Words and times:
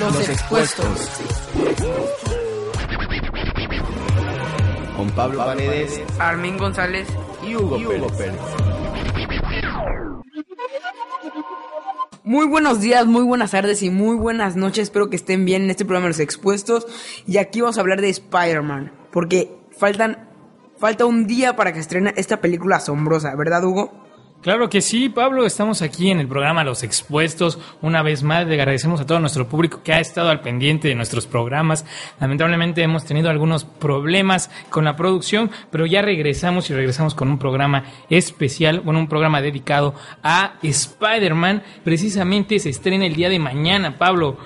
Los, 0.00 0.28
expuestos. 0.30 1.10
Con 4.96 5.10
Pablo 5.10 5.38
Paredes, 5.44 6.00
Armin 6.18 6.56
González 6.56 7.06
y 7.46 7.54
Hugo, 7.54 7.76
Pérez. 8.16 8.40
Muy 12.24 12.46
buenos 12.46 12.80
días, 12.80 13.04
muy 13.04 13.24
buenas 13.24 13.50
tardes 13.50 13.82
y 13.82 13.90
muy 13.90 14.16
buenas 14.16 14.56
noches. 14.56 14.84
Espero 14.84 15.10
que 15.10 15.16
estén 15.16 15.44
bien 15.44 15.64
en 15.64 15.70
este 15.70 15.84
programa 15.84 16.06
de 16.06 16.12
los 16.12 16.20
expuestos. 16.20 16.86
Y 17.26 17.36
aquí 17.36 17.60
vamos 17.60 17.76
a 17.76 17.82
hablar 17.82 18.00
de 18.00 18.08
Spider-Man. 18.08 18.92
Porque 19.12 19.54
faltan, 19.76 20.30
falta 20.78 21.04
un 21.04 21.26
día 21.26 21.56
para 21.56 21.74
que 21.74 21.80
estrene 21.80 22.14
esta 22.16 22.40
película 22.40 22.76
asombrosa, 22.76 23.34
¿verdad, 23.36 23.64
Hugo? 23.64 24.09
Claro 24.42 24.70
que 24.70 24.80
sí, 24.80 25.10
Pablo, 25.10 25.44
estamos 25.44 25.82
aquí 25.82 26.10
en 26.10 26.18
el 26.18 26.26
programa 26.26 26.64
Los 26.64 26.82
Expuestos. 26.82 27.58
Una 27.82 28.02
vez 28.02 28.22
más, 28.22 28.46
le 28.46 28.54
agradecemos 28.54 28.98
a 28.98 29.04
todo 29.04 29.20
nuestro 29.20 29.46
público 29.46 29.82
que 29.84 29.92
ha 29.92 30.00
estado 30.00 30.30
al 30.30 30.40
pendiente 30.40 30.88
de 30.88 30.94
nuestros 30.94 31.26
programas. 31.26 31.84
Lamentablemente 32.20 32.82
hemos 32.82 33.04
tenido 33.04 33.28
algunos 33.28 33.66
problemas 33.66 34.50
con 34.70 34.86
la 34.86 34.96
producción, 34.96 35.50
pero 35.70 35.84
ya 35.84 36.00
regresamos 36.00 36.70
y 36.70 36.74
regresamos 36.74 37.14
con 37.14 37.28
un 37.28 37.38
programa 37.38 37.84
especial, 38.08 38.80
bueno, 38.80 39.00
un 39.00 39.08
programa 39.08 39.42
dedicado 39.42 39.94
a 40.22 40.54
Spider-Man. 40.62 41.62
Precisamente 41.84 42.58
se 42.60 42.70
estrena 42.70 43.04
el 43.04 43.14
día 43.14 43.28
de 43.28 43.38
mañana, 43.38 43.98
Pablo. 43.98 44.38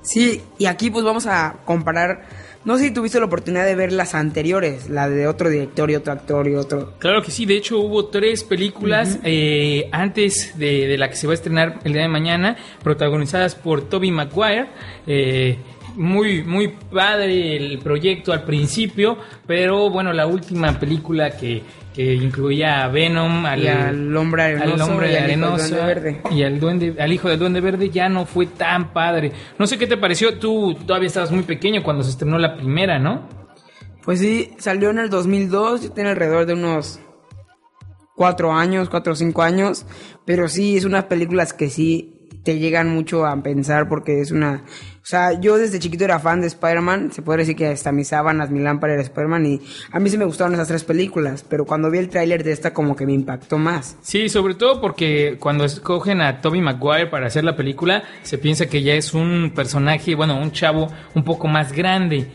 Sí, 0.00 0.40
y 0.58 0.64
aquí 0.64 0.90
pues 0.90 1.04
vamos 1.04 1.26
a 1.26 1.56
comparar 1.66 2.22
no 2.64 2.78
sé 2.78 2.84
si 2.84 2.90
tuviste 2.92 3.18
la 3.18 3.26
oportunidad 3.26 3.66
de 3.66 3.74
ver 3.74 3.92
las 3.92 4.14
anteriores, 4.14 4.88
la 4.88 5.08
de 5.08 5.26
otro 5.26 5.50
director 5.50 5.90
y 5.90 5.96
otro 5.96 6.12
actor 6.12 6.48
y 6.48 6.54
otro. 6.54 6.94
Claro 6.98 7.22
que 7.22 7.30
sí, 7.30 7.44
de 7.44 7.56
hecho 7.56 7.78
hubo 7.78 8.06
tres 8.06 8.42
películas 8.42 9.18
eh, 9.22 9.88
antes 9.92 10.58
de, 10.58 10.96
la 10.96 11.10
que 11.10 11.16
se 11.16 11.26
va 11.26 11.32
a 11.32 11.34
estrenar 11.34 11.80
el 11.84 11.92
día 11.92 12.02
de 12.02 12.08
mañana, 12.08 12.56
protagonizadas 12.82 13.54
por 13.54 13.88
Toby 13.88 14.10
Maguire. 14.10 14.68
Eh, 15.06 15.58
muy, 15.96 16.42
muy 16.42 16.68
padre 16.68 17.56
el 17.56 17.78
proyecto 17.78 18.32
al 18.32 18.44
principio, 18.44 19.16
pero 19.46 19.90
bueno, 19.90 20.12
la 20.12 20.26
última 20.26 20.78
película 20.80 21.36
que, 21.36 21.62
que 21.94 22.12
incluía 22.12 22.84
a 22.84 22.88
Venom, 22.88 23.46
al, 23.46 23.66
al 23.68 24.16
hombre 24.16 24.42
arenoso, 24.42 24.74
al 24.74 24.90
hombre 24.90 25.16
arenoso 25.16 25.76
verde. 25.76 26.20
y 26.32 26.42
al 26.42 26.58
duende, 26.58 26.96
al 26.98 27.12
hijo 27.12 27.28
del 27.28 27.38
duende 27.38 27.60
verde 27.60 27.88
ya 27.88 28.08
no 28.08 28.26
fue 28.26 28.46
tan 28.46 28.92
padre. 28.92 29.30
No 29.58 29.66
sé 29.68 29.78
qué 29.78 29.86
te 29.86 29.96
pareció, 29.96 30.38
tú 30.38 30.74
todavía 30.86 31.06
estabas 31.06 31.30
muy 31.30 31.44
pequeño 31.44 31.84
cuando 31.84 32.02
se 32.02 32.10
estrenó 32.10 32.36
la 32.38 32.56
primera, 32.56 32.98
¿no? 32.98 33.28
Pues 34.04 34.18
sí, 34.18 34.50
salió 34.58 34.90
en 34.90 34.98
el 34.98 35.08
2002, 35.08 35.84
yo 35.84 35.92
tenía 35.92 36.10
alrededor 36.10 36.46
de 36.46 36.54
unos 36.54 37.00
cuatro 38.16 38.52
años, 38.52 38.90
cuatro 38.90 39.12
o 39.12 39.16
cinco 39.16 39.42
años, 39.42 39.86
pero 40.24 40.48
sí, 40.48 40.76
es 40.76 40.84
unas 40.84 41.04
películas 41.04 41.52
que 41.52 41.70
sí 41.70 42.13
te 42.44 42.58
llegan 42.58 42.94
mucho 42.94 43.26
a 43.26 43.42
pensar 43.42 43.88
porque 43.88 44.20
es 44.20 44.30
una... 44.30 44.62
O 45.02 45.06
sea, 45.06 45.38
yo 45.38 45.58
desde 45.58 45.78
chiquito 45.78 46.04
era 46.04 46.18
fan 46.18 46.40
de 46.40 46.46
Spider-Man, 46.46 47.12
se 47.12 47.20
puede 47.20 47.40
decir 47.40 47.56
que 47.56 47.66
hasta 47.66 47.92
mis 47.92 48.08
sábanas, 48.08 48.50
mi 48.50 48.60
lámpara 48.60 48.94
era 48.94 49.02
Spider-Man 49.02 49.44
y 49.44 49.60
a 49.92 50.00
mí 50.00 50.08
sí 50.08 50.16
me 50.16 50.24
gustaron 50.24 50.54
esas 50.54 50.68
tres 50.68 50.82
películas, 50.82 51.44
pero 51.46 51.66
cuando 51.66 51.90
vi 51.90 51.98
el 51.98 52.08
tráiler 52.08 52.42
de 52.42 52.52
esta 52.52 52.72
como 52.72 52.96
que 52.96 53.04
me 53.04 53.12
impactó 53.12 53.58
más. 53.58 53.98
Sí, 54.00 54.30
sobre 54.30 54.54
todo 54.54 54.80
porque 54.80 55.36
cuando 55.38 55.64
escogen 55.64 56.22
a 56.22 56.40
Tobey 56.40 56.62
Maguire 56.62 57.08
para 57.08 57.26
hacer 57.26 57.44
la 57.44 57.54
película, 57.54 58.02
se 58.22 58.38
piensa 58.38 58.66
que 58.66 58.82
ya 58.82 58.94
es 58.94 59.12
un 59.12 59.52
personaje, 59.54 60.14
bueno, 60.14 60.40
un 60.40 60.52
chavo 60.52 60.88
un 61.14 61.24
poco 61.24 61.48
más 61.48 61.72
grande. 61.72 62.26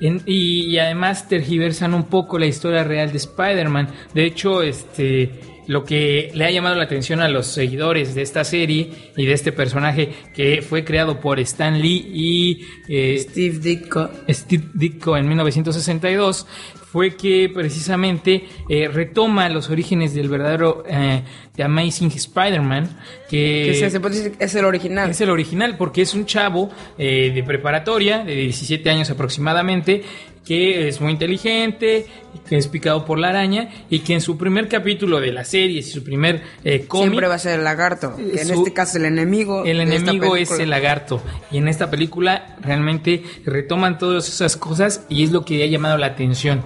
y, 0.00 0.20
y 0.26 0.78
además 0.78 1.28
tergiversan 1.28 1.92
un 1.92 2.04
poco 2.04 2.38
la 2.38 2.46
historia 2.46 2.82
real 2.82 3.10
de 3.10 3.18
Spider-Man. 3.18 3.88
De 4.14 4.24
hecho, 4.24 4.62
este 4.62 5.55
lo 5.66 5.84
que 5.84 6.30
le 6.34 6.44
ha 6.44 6.50
llamado 6.50 6.76
la 6.76 6.84
atención 6.84 7.20
a 7.20 7.28
los 7.28 7.46
seguidores 7.46 8.14
de 8.14 8.22
esta 8.22 8.44
serie 8.44 8.90
y 9.16 9.26
de 9.26 9.32
este 9.32 9.52
personaje 9.52 10.10
que 10.34 10.62
fue 10.62 10.84
creado 10.84 11.20
por 11.20 11.40
Stan 11.40 11.80
Lee 11.80 12.10
y 12.12 12.66
eh, 12.88 13.18
Steve 13.20 13.58
Ditko. 13.58 14.10
Steve 14.28 14.64
Ditko 14.74 15.16
en 15.16 15.28
1962 15.28 16.46
fue 16.92 17.16
que 17.16 17.50
precisamente 17.52 18.44
eh, 18.68 18.88
retoma 18.88 19.48
los 19.48 19.68
orígenes 19.68 20.14
del 20.14 20.28
verdadero 20.28 20.84
eh, 20.88 21.22
The 21.54 21.64
Amazing 21.64 22.12
Spider-Man. 22.12 22.98
Que, 23.28 23.74
se, 23.90 24.00
puede 24.00 24.16
decir 24.16 24.32
es 24.38 24.54
el 24.54 24.64
original. 24.64 25.10
Es 25.10 25.20
el 25.20 25.30
original 25.30 25.76
porque 25.76 26.02
es 26.02 26.14
un 26.14 26.26
chavo 26.26 26.70
de 26.96 27.42
preparatoria 27.44 28.24
de 28.24 28.34
17 28.34 28.88
años 28.88 29.10
aproximadamente 29.10 30.04
que 30.46 30.88
es 30.88 31.00
muy 31.00 31.12
inteligente, 31.12 32.06
que 32.48 32.56
es 32.56 32.68
picado 32.68 33.04
por 33.04 33.18
la 33.18 33.30
araña 33.30 33.68
y 33.90 33.98
que 34.00 34.14
en 34.14 34.20
su 34.20 34.38
primer 34.38 34.68
capítulo 34.68 35.20
de 35.20 35.32
la 35.32 35.44
serie, 35.44 35.82
su 35.82 36.04
primer 36.04 36.42
eh, 36.64 36.84
cómic... 36.86 37.08
Siempre 37.08 37.26
va 37.26 37.34
a 37.34 37.38
ser 37.38 37.58
el 37.58 37.64
lagarto, 37.64 38.14
que 38.16 38.40
en 38.40 38.50
este 38.50 38.72
caso 38.72 38.98
el 38.98 39.06
enemigo. 39.06 39.64
El 39.64 39.80
enemigo 39.80 40.36
es 40.36 40.52
el 40.58 40.70
lagarto. 40.70 41.20
Y 41.50 41.58
en 41.58 41.68
esta 41.68 41.90
película 41.90 42.56
realmente 42.62 43.24
retoman 43.44 43.98
todas 43.98 44.28
esas 44.28 44.56
cosas 44.56 45.04
y 45.08 45.24
es 45.24 45.32
lo 45.32 45.44
que 45.44 45.64
ha 45.64 45.66
llamado 45.66 45.98
la 45.98 46.06
atención 46.06 46.62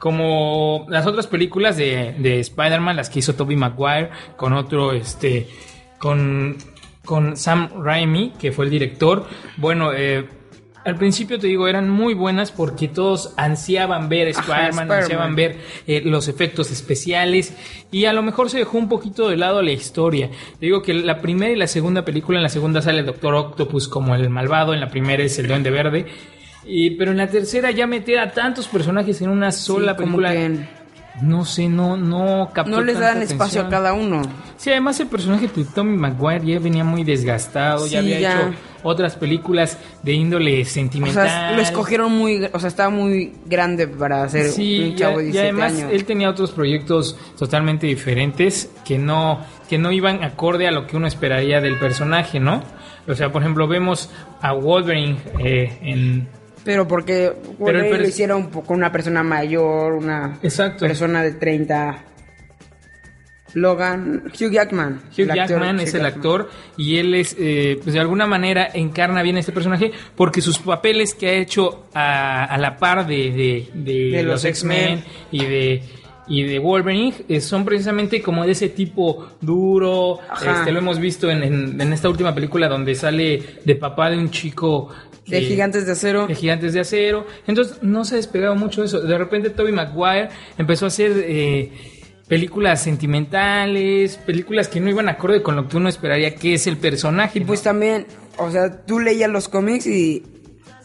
como 0.00 0.86
las 0.88 1.06
otras 1.06 1.26
películas 1.26 1.76
de, 1.76 2.14
de 2.18 2.40
Spider-Man, 2.40 2.96
las 2.96 3.10
que 3.10 3.18
hizo 3.18 3.34
Tobey 3.34 3.54
Maguire, 3.54 4.08
con 4.34 4.54
otro, 4.54 4.92
este, 4.92 5.46
con, 5.98 6.56
con 7.04 7.36
Sam 7.36 7.68
Raimi, 7.84 8.32
que 8.40 8.50
fue 8.50 8.64
el 8.64 8.70
director. 8.70 9.26
Bueno, 9.58 9.92
eh, 9.92 10.26
al 10.84 10.96
principio 10.96 11.38
te 11.38 11.46
digo, 11.46 11.68
eran 11.68 11.90
muy 11.90 12.14
buenas 12.14 12.52
porque 12.52 12.88
todos 12.88 13.34
ansiaban 13.36 14.08
ver 14.08 14.28
Spider-Man, 14.28 14.90
ansiaban 14.90 15.34
ver 15.34 15.58
eh, 15.86 16.02
los 16.04 16.28
efectos 16.28 16.70
especiales 16.70 17.54
y 17.90 18.06
a 18.06 18.12
lo 18.12 18.22
mejor 18.22 18.50
se 18.50 18.58
dejó 18.58 18.78
un 18.78 18.88
poquito 18.88 19.28
de 19.28 19.36
lado 19.36 19.62
la 19.62 19.72
historia. 19.72 20.30
Te 20.58 20.66
digo 20.66 20.82
que 20.82 20.94
la 20.94 21.20
primera 21.20 21.52
y 21.52 21.56
la 21.56 21.66
segunda 21.66 22.04
película, 22.04 22.38
en 22.38 22.42
la 22.42 22.48
segunda 22.48 22.80
sale 22.82 23.00
el 23.00 23.06
Doctor 23.06 23.34
Octopus 23.34 23.88
como 23.88 24.14
el 24.14 24.30
malvado, 24.30 24.72
en 24.72 24.80
la 24.80 24.90
primera 24.90 25.22
es 25.22 25.38
el 25.38 25.48
Duende 25.48 25.70
Verde. 25.70 26.06
Y, 26.64 26.90
pero 26.90 27.10
en 27.10 27.16
la 27.16 27.28
tercera 27.28 27.70
ya 27.70 27.86
meter 27.86 28.18
a 28.18 28.32
tantos 28.32 28.68
personajes 28.68 29.20
en 29.22 29.30
una 29.30 29.50
sola 29.50 29.96
película. 29.96 30.34
No 31.22 31.44
sé, 31.44 31.68
no, 31.68 31.96
no 31.96 32.50
No 32.66 32.80
les 32.82 32.98
dan 32.98 33.20
espacio 33.22 33.62
a 33.62 33.68
cada 33.68 33.92
uno. 33.92 34.22
Sí, 34.56 34.70
además 34.70 34.98
el 35.00 35.08
personaje 35.08 35.48
de 35.48 35.64
Tommy 35.64 35.96
Maguire 35.96 36.44
ya 36.44 36.58
venía 36.58 36.84
muy 36.84 37.04
desgastado, 37.04 37.86
ya 37.86 37.98
había 37.98 38.18
hecho 38.18 38.54
otras 38.82 39.16
películas 39.16 39.78
de 40.02 40.12
índole 40.12 40.64
sentimental. 40.64 41.26
O 41.26 41.28
sea, 41.28 41.52
lo 41.52 41.62
escogieron 41.62 42.12
muy, 42.12 42.48
o 42.52 42.58
sea, 42.58 42.68
estaba 42.68 42.90
muy 42.90 43.32
grande 43.46 43.88
para 43.88 44.22
hacer 44.22 44.46
un 44.46 44.96
chavo 44.96 45.18
de 45.18 45.24
17 45.24 45.32
y 45.32 45.38
además 45.38 45.86
él 45.90 46.04
tenía 46.04 46.30
otros 46.30 46.52
proyectos 46.52 47.16
totalmente 47.38 47.86
diferentes 47.86 48.70
que 48.84 48.98
no 48.98 49.40
que 49.68 49.78
no 49.78 49.92
iban 49.92 50.24
acorde 50.24 50.66
a 50.66 50.70
lo 50.70 50.86
que 50.86 50.96
uno 50.96 51.06
esperaría 51.06 51.60
del 51.60 51.78
personaje, 51.78 52.40
¿no? 52.40 52.62
O 53.06 53.14
sea, 53.14 53.30
por 53.30 53.42
ejemplo, 53.42 53.68
vemos 53.68 54.10
a 54.40 54.52
Wolverine 54.52 55.16
eh, 55.38 55.78
en 55.82 56.28
pero 56.70 56.86
porque 56.86 57.32
lo 57.58 58.06
hicieron 58.06 58.50
con 58.50 58.76
una 58.76 58.92
persona 58.92 59.22
mayor, 59.22 59.94
una 59.94 60.38
persona 60.78 61.22
de 61.22 61.32
30 61.32 62.04
Logan, 63.54 64.24
Hugh 64.26 64.52
Jackman. 64.52 65.00
Hugh 65.10 65.34
Jackman 65.34 65.80
es 65.80 65.94
el 65.94 66.06
actor 66.06 66.48
y 66.76 66.98
él 66.98 67.14
es, 67.14 67.34
eh, 67.38 67.80
pues 67.82 67.94
de 67.94 68.00
alguna 68.00 68.26
manera 68.26 68.68
encarna 68.72 69.22
bien 69.22 69.38
este 69.38 69.52
personaje 69.52 69.90
porque 70.14 70.40
sus 70.40 70.58
papeles 70.58 71.14
que 71.14 71.28
ha 71.28 71.32
hecho 71.32 71.86
a, 71.92 72.56
la 72.58 72.76
par 72.76 73.06
de, 73.06 73.68
de, 73.74 74.22
los, 74.22 74.44
X-Men. 74.44 75.02
y 75.32 75.44
de 75.44 75.82
y 76.30 76.44
de 76.44 76.60
Wolverine 76.60 77.12
eh, 77.28 77.40
son 77.40 77.64
precisamente 77.64 78.22
como 78.22 78.46
de 78.46 78.52
ese 78.52 78.68
tipo 78.68 79.26
duro. 79.40 80.20
Este, 80.46 80.70
lo 80.70 80.78
hemos 80.78 81.00
visto 81.00 81.28
en, 81.28 81.42
en, 81.80 81.92
esta 81.92 82.08
última 82.08 82.32
película 82.32 82.68
donde 82.68 82.94
sale 82.94 83.42
de 83.64 83.74
papá 83.74 84.10
de 84.10 84.16
un 84.16 84.30
chico. 84.30 84.90
de 85.26 85.40
gigantes 85.42 85.86
de 85.86 85.92
acero. 85.92 86.28
De 86.28 86.36
gigantes 86.36 86.72
de 86.72 86.80
acero. 86.80 87.26
Entonces 87.48 87.82
no 87.82 88.04
se 88.04 88.14
ha 88.14 88.16
despegado 88.16 88.54
mucho 88.54 88.84
eso. 88.84 89.00
De 89.00 89.18
repente 89.18 89.50
Toby 89.50 89.72
Maguire 89.72 90.28
empezó 90.56 90.84
a 90.84 90.88
hacer 90.88 91.12
eh, 91.16 91.72
películas 92.28 92.80
sentimentales, 92.80 94.16
películas 94.18 94.68
que 94.68 94.78
no 94.78 94.88
iban 94.88 95.08
acorde 95.08 95.42
con 95.42 95.56
lo 95.56 95.66
que 95.66 95.76
uno 95.78 95.88
esperaría 95.88 96.36
que 96.36 96.54
es 96.54 96.68
el 96.68 96.76
personaje. 96.76 97.40
Y 97.40 97.44
pues 97.44 97.62
también, 97.62 98.06
o 98.38 98.52
sea, 98.52 98.86
tú 98.86 99.00
leías 99.00 99.28
los 99.28 99.48
cómics 99.48 99.84
y 99.88 100.22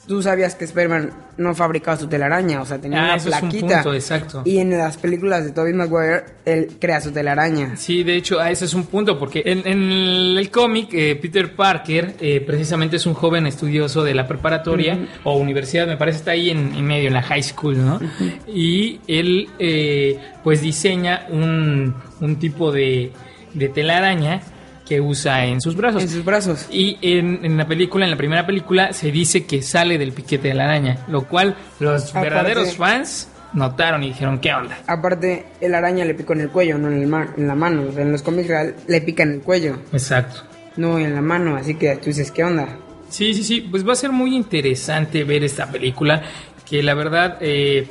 tú 0.07 0.21
sabías 0.21 0.55
que 0.55 0.65
Spider-Man 0.65 1.11
no 1.37 1.53
fabricaba 1.55 1.97
su 1.97 2.07
telaraña, 2.07 2.61
o 2.61 2.65
sea, 2.65 2.77
tenía 2.79 2.99
Ah, 3.01 3.05
una 3.05 3.15
eso 3.15 3.29
es 3.29 3.35
un 3.35 3.49
plaquita. 3.49 3.73
punto, 3.81 3.93
exacto. 3.93 4.41
Y 4.45 4.59
en 4.59 4.77
las 4.77 4.97
películas 4.97 5.43
de 5.43 5.51
Tobey 5.51 5.73
Maguire, 5.73 6.23
él 6.45 6.69
crea 6.79 7.01
su 7.01 7.11
telaraña. 7.11 7.75
Sí, 7.75 8.03
de 8.03 8.15
hecho, 8.15 8.39
ah, 8.39 8.51
ese 8.51 8.65
es 8.65 8.73
un 8.73 8.85
punto, 8.85 9.17
porque 9.19 9.41
en, 9.45 9.65
en 9.67 10.37
el 10.37 10.49
cómic, 10.51 10.89
eh, 10.93 11.15
Peter 11.21 11.55
Parker 11.55 12.15
eh, 12.19 12.41
precisamente 12.45 12.95
es 12.97 13.05
un 13.05 13.13
joven 13.15 13.47
estudioso 13.47 14.03
de 14.03 14.13
la 14.13 14.27
preparatoria 14.27 14.97
o 15.23 15.37
universidad, 15.37 15.87
me 15.87 15.97
parece, 15.97 16.19
está 16.19 16.31
ahí 16.31 16.49
en, 16.51 16.73
en 16.75 16.85
medio, 16.85 17.07
en 17.07 17.13
la 17.13 17.23
high 17.23 17.43
school, 17.43 17.77
¿no? 17.83 17.99
Y 18.47 18.99
él, 19.07 19.49
eh, 19.59 20.19
pues, 20.43 20.61
diseña 20.61 21.25
un, 21.29 21.95
un 22.21 22.35
tipo 22.37 22.71
de, 22.71 23.11
de 23.53 23.69
telaraña 23.69 24.41
que 24.85 25.01
usa 25.01 25.45
en 25.45 25.61
sus 25.61 25.75
brazos. 25.75 26.03
En 26.03 26.09
sus 26.09 26.23
brazos. 26.23 26.67
Y 26.71 26.97
en, 27.01 27.43
en 27.43 27.57
la 27.57 27.67
película, 27.67 28.05
en 28.05 28.11
la 28.11 28.17
primera 28.17 28.45
película, 28.45 28.93
se 28.93 29.11
dice 29.11 29.45
que 29.45 29.61
sale 29.61 29.97
del 29.97 30.11
piquete 30.13 30.49
de 30.49 30.53
la 30.53 30.65
araña, 30.65 31.05
lo 31.07 31.27
cual 31.27 31.55
los 31.79 32.11
Aparte- 32.11 32.29
verdaderos 32.29 32.75
fans 32.75 33.29
notaron 33.53 34.03
y 34.03 34.09
dijeron, 34.09 34.39
¿qué 34.39 34.53
onda? 34.53 34.77
Aparte, 34.85 35.45
el 35.61 35.73
araña 35.73 36.05
le 36.05 36.13
picó 36.13 36.33
en 36.33 36.41
el 36.41 36.49
cuello, 36.49 36.77
no 36.77 36.89
en, 36.89 37.01
el 37.01 37.07
ma- 37.07 37.33
en 37.37 37.47
la 37.47 37.55
mano. 37.55 37.83
O 37.89 37.91
sea, 37.93 38.03
en 38.03 38.11
los 38.11 38.21
cómics 38.21 38.47
real 38.47 38.75
le 38.87 39.01
pica 39.01 39.23
en 39.23 39.31
el 39.33 39.41
cuello, 39.41 39.77
Exacto. 39.91 40.41
no 40.77 40.99
en 40.99 41.15
la 41.15 41.21
mano. 41.21 41.55
Así 41.55 41.75
que 41.75 41.95
tú 41.95 42.05
dices, 42.07 42.31
¿qué 42.31 42.43
onda? 42.43 42.67
Sí, 43.09 43.33
sí, 43.33 43.43
sí, 43.43 43.61
pues 43.61 43.87
va 43.87 43.93
a 43.93 43.95
ser 43.95 44.11
muy 44.11 44.35
interesante 44.35 45.23
ver 45.23 45.43
esta 45.43 45.71
película, 45.71 46.21
que 46.69 46.83
la 46.83 46.93
verdad 46.95 47.37
eh, 47.39 47.87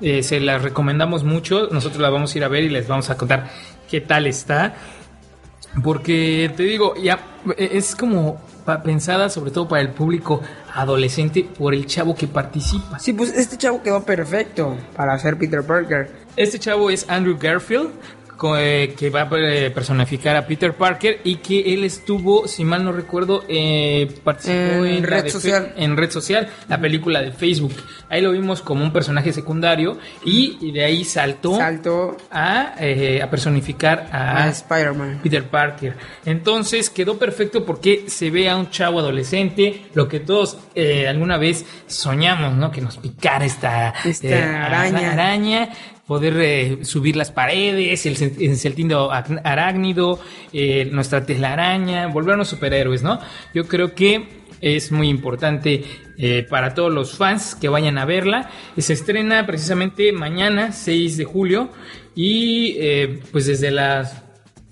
eh, 0.00 0.22
se 0.22 0.40
la 0.40 0.58
recomendamos 0.58 1.22
mucho, 1.22 1.68
nosotros 1.70 2.00
la 2.00 2.08
vamos 2.10 2.34
a 2.34 2.38
ir 2.38 2.44
a 2.44 2.48
ver 2.48 2.64
y 2.64 2.70
les 2.70 2.88
vamos 2.88 3.10
a 3.10 3.16
contar 3.16 3.50
qué 3.90 4.00
tal 4.00 4.26
está, 4.26 4.74
porque 5.82 6.52
te 6.56 6.62
digo, 6.62 6.94
ya 6.96 7.18
eh, 7.56 7.70
es 7.72 7.94
como 7.94 8.40
pensada 8.82 9.28
sobre 9.28 9.50
todo 9.50 9.68
para 9.68 9.82
el 9.82 9.90
público 9.90 10.40
adolescente 10.74 11.46
por 11.58 11.74
el 11.74 11.86
chavo 11.86 12.14
que 12.14 12.26
participa. 12.26 12.98
Sí, 12.98 13.12
pues 13.12 13.30
este 13.36 13.56
chavo 13.56 13.82
quedó 13.82 14.02
perfecto 14.04 14.76
para 14.96 15.18
ser 15.18 15.36
Peter 15.36 15.62
Parker. 15.62 16.10
Este 16.36 16.58
chavo 16.58 16.90
es 16.90 17.08
Andrew 17.08 17.36
Garfield, 17.38 17.90
que 18.38 19.10
va 19.10 19.22
a 19.22 19.28
eh, 19.38 19.70
personificar 19.70 20.36
a 20.36 20.46
Peter 20.46 20.74
Parker 20.74 21.20
y 21.24 21.36
que 21.36 21.72
él 21.72 21.84
estuvo, 21.84 22.46
si 22.48 22.64
mal 22.64 22.84
no 22.84 22.92
recuerdo, 22.92 23.44
eh, 23.48 24.12
participó 24.22 24.84
En 24.84 25.04
Red 25.04 25.28
Social. 25.28 25.72
en 25.76 25.96
Red 25.96 26.10
Social, 26.10 26.48
la 26.68 26.80
película 26.80 27.22
de 27.22 27.32
Facebook. 27.32 27.74
Ahí 28.08 28.20
lo 28.20 28.32
vimos 28.32 28.60
como 28.62 28.84
un 28.84 28.92
personaje 28.92 29.32
secundario 29.32 29.98
y, 30.24 30.72
de 30.72 30.84
ahí 30.84 31.04
saltó 31.04 31.56
Saltó 31.56 32.16
a, 32.30 32.74
eh, 32.78 33.20
a 33.22 33.30
personificar 33.30 34.08
a 34.12 34.44
a 34.44 34.48
Spider-Man. 34.48 35.20
Peter 35.22 35.44
Parker. 35.44 35.96
Entonces 36.24 36.90
quedó 36.90 37.18
perfecto 37.18 37.64
porque 37.64 38.04
se 38.08 38.30
ve 38.30 38.48
a 38.48 38.56
un 38.56 38.70
chavo 38.70 38.98
adolescente, 39.00 39.86
lo 39.94 40.08
que 40.08 40.20
todos 40.20 40.58
eh, 40.74 41.08
alguna 41.08 41.38
vez 41.38 41.64
soñamos, 41.86 42.54
¿no? 42.54 42.70
Que 42.70 42.80
nos 42.80 42.96
picara 42.96 43.44
esta, 43.44 43.94
Esta 44.04 44.26
eh, 44.28 44.42
araña. 44.42 45.12
araña, 45.12 45.68
poder 46.06 46.34
eh, 46.38 46.78
subir 46.84 47.16
las 47.16 47.30
paredes, 47.32 48.06
el, 48.06 48.16
el 48.40 48.56
sentido 48.56 49.10
arácnido, 49.12 50.20
eh, 50.52 50.88
nuestra 50.92 51.24
telaraña, 51.24 52.08
volvernos 52.08 52.48
superhéroes, 52.48 53.02
¿no? 53.02 53.20
Yo 53.54 53.66
creo 53.66 53.94
que 53.94 54.44
es 54.60 54.92
muy 54.92 55.08
importante 55.08 55.84
eh, 56.16 56.46
para 56.48 56.74
todos 56.74 56.92
los 56.92 57.16
fans 57.16 57.54
que 57.54 57.68
vayan 57.68 57.98
a 57.98 58.04
verla. 58.04 58.50
Se 58.78 58.92
estrena 58.92 59.46
precisamente 59.46 60.12
mañana, 60.12 60.72
6 60.72 61.16
de 61.16 61.24
julio, 61.24 61.70
y 62.14 62.76
eh, 62.78 63.20
pues 63.32 63.46
desde 63.46 63.70
las 63.70 64.22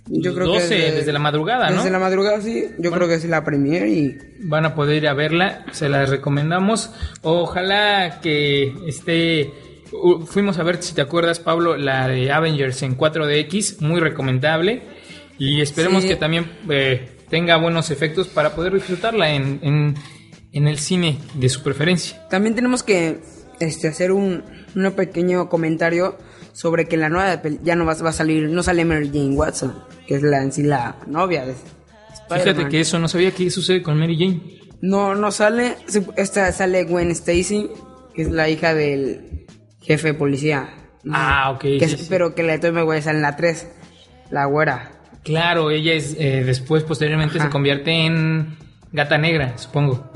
Yo 0.06 0.34
creo 0.34 0.46
12, 0.46 0.68
que 0.68 0.92
desde, 0.92 1.12
la 1.12 1.18
madrugada, 1.18 1.70
¿no? 1.70 1.76
Desde 1.76 1.90
la 1.90 1.98
madrugada, 1.98 2.40
sí. 2.40 2.64
Yo 2.78 2.90
creo 2.90 3.08
que 3.08 3.14
es 3.14 3.24
la 3.24 3.44
premier 3.44 3.86
y 3.88 4.18
Van 4.44 4.64
a 4.64 4.74
poder 4.74 4.96
ir 4.96 5.08
a 5.08 5.14
verla, 5.14 5.66
se 5.72 5.88
la 5.88 6.06
recomendamos. 6.06 6.90
Ojalá 7.22 8.20
que 8.20 8.74
esté. 8.86 9.52
Fuimos 10.26 10.58
a 10.58 10.62
ver, 10.62 10.82
si 10.82 10.94
te 10.94 11.00
acuerdas, 11.02 11.38
Pablo, 11.38 11.76
la 11.76 12.08
de 12.08 12.30
Avengers 12.32 12.82
en 12.82 12.96
4DX, 12.96 13.80
muy 13.80 14.00
recomendable. 14.00 14.82
Y 15.38 15.60
esperemos 15.60 16.02
Sí. 16.02 16.08
que 16.08 16.16
también 16.16 16.50
eh, 16.70 17.10
tenga 17.28 17.56
buenos 17.56 17.90
efectos 17.90 18.28
para 18.28 18.54
poder 18.54 18.74
disfrutarla 18.74 19.34
en, 19.34 19.60
en, 19.62 19.94
en 20.52 20.68
el 20.68 20.78
cine 20.78 21.18
de 21.34 21.48
su 21.48 21.62
preferencia. 21.62 22.26
También 22.28 22.54
tenemos 22.54 22.82
que 22.82 23.20
este, 23.60 23.88
hacer 23.88 24.12
un, 24.12 24.44
un 24.74 24.92
pequeño 24.92 25.48
comentario 25.48 26.16
sobre 26.52 26.86
que 26.86 26.96
la 26.96 27.08
nueva 27.08 27.40
ya 27.62 27.74
no 27.76 27.84
va, 27.86 27.94
va 27.94 28.10
a 28.10 28.12
salir, 28.12 28.48
no 28.50 28.62
sale 28.62 28.84
Mary 28.84 29.08
Jane 29.12 29.34
Watson, 29.34 29.74
que 30.06 30.16
es 30.16 30.22
la 30.22 30.42
en 30.42 30.52
sí 30.52 30.62
la 30.62 30.96
novia 31.06 31.44
de 31.46 31.54
Fíjate 32.30 32.68
que 32.68 32.80
eso 32.80 32.98
no 32.98 33.08
sabía 33.08 33.30
qué 33.32 33.50
sucede 33.50 33.82
con 33.82 33.98
Mary 33.98 34.16
Jane. 34.18 34.40
No, 34.80 35.14
no 35.14 35.30
sale, 35.30 35.76
esta 36.16 36.50
sale 36.52 36.84
Gwen 36.84 37.10
Stacy, 37.10 37.68
que 38.14 38.22
es 38.22 38.30
la 38.30 38.48
hija 38.48 38.74
del 38.74 39.41
jefe 39.82 40.08
de 40.08 40.14
policía. 40.14 40.68
Ah, 41.10 41.50
ok, 41.54 41.60
Que 41.60 41.78
sí, 41.88 41.94
es- 41.94 42.00
sí. 42.02 42.06
Pero 42.08 42.34
que 42.34 42.42
la 42.42 42.52
de 42.52 42.58
Tobey 42.58 42.72
Maguire 42.72 43.02
sale 43.02 43.16
en 43.18 43.22
la 43.22 43.36
3, 43.36 43.68
la 44.30 44.44
güera. 44.46 44.92
Claro, 45.24 45.70
ella 45.70 45.92
es 45.94 46.16
eh, 46.18 46.42
después, 46.44 46.82
posteriormente, 46.84 47.38
Ajá. 47.38 47.46
se 47.46 47.52
convierte 47.52 47.90
en 47.92 48.56
gata 48.92 49.18
negra, 49.18 49.56
supongo. 49.58 50.10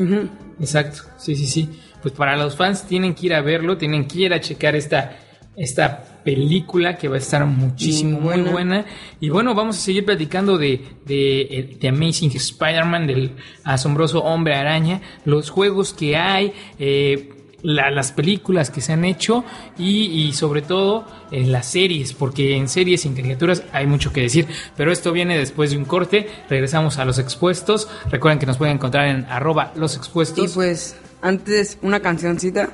Exacto, 0.61 1.03
sí, 1.19 1.35
sí, 1.37 1.47
sí. 1.47 1.69
Pues 2.03 2.15
para 2.15 2.37
los 2.37 2.57
fans 2.57 2.85
tienen 2.87 3.15
que 3.15 3.27
ir 3.27 3.35
a 3.35 3.41
verlo, 3.41 3.77
tienen 3.79 4.07
que 4.07 4.19
ir 4.21 4.33
a 4.35 4.41
checar 4.41 4.77
esta, 4.77 5.17
esta 5.57 6.03
película 6.25 6.97
que 6.99 7.09
va 7.09 7.17
a 7.17 7.19
estar 7.19 7.45
muchísimo, 7.47 8.21
Muy 8.21 8.35
muy 8.35 8.51
buena. 8.51 8.53
buena. 8.53 8.85
Y 9.21 9.29
bueno, 9.29 9.55
vamos 9.55 9.77
a 9.77 9.81
seguir 9.81 10.05
platicando 10.05 10.59
de, 10.59 10.83
de, 11.05 11.41
eh, 11.43 11.77
The 11.81 11.89
Amazing 11.89 12.31
Spider-Man, 12.37 13.07
del 13.07 13.33
asombroso 13.65 14.23
hombre 14.23 14.55
araña, 14.57 15.01
los 15.25 15.51
juegos 15.51 15.95
que 15.95 16.17
hay, 16.17 16.53
eh, 16.79 17.31
la- 17.63 17.91
las 17.91 18.13
películas 18.13 18.71
que 18.71 18.81
se 18.81 18.93
han 18.93 19.05
hecho 19.05 19.45
y, 19.79 20.07
y 20.07 20.33
sobre 20.33 20.63
todo 20.63 21.07
en 21.31 21.53
las 21.53 21.67
series, 21.67 22.13
porque 22.13 22.57
en 22.57 22.69
series 22.69 23.05
y 23.05 23.09
en 23.09 23.15
caricaturas 23.15 23.63
hay 23.73 23.87
mucho 23.87 24.13
que 24.13 24.21
decir, 24.23 24.47
pero 24.77 24.93
esto 24.93 25.13
viene 25.13 25.37
después 25.39 25.71
de 25.71 25.79
un 25.79 25.85
corte, 25.85 26.29
regresamos 26.49 26.99
a 26.99 27.05
los 27.05 27.19
expuestos, 27.19 27.89
recuerden 28.11 28.39
que 28.39 28.47
nos 28.47 28.57
pueden 28.59 28.75
encontrar 28.77 29.09
en 29.09 29.25
arroba 29.27 29.73
los 29.75 29.97
expuestos. 29.97 30.51
Y 30.51 30.55
pues, 30.55 30.97
antes, 31.23 31.79
una 31.83 32.01
cancioncita. 32.01 32.71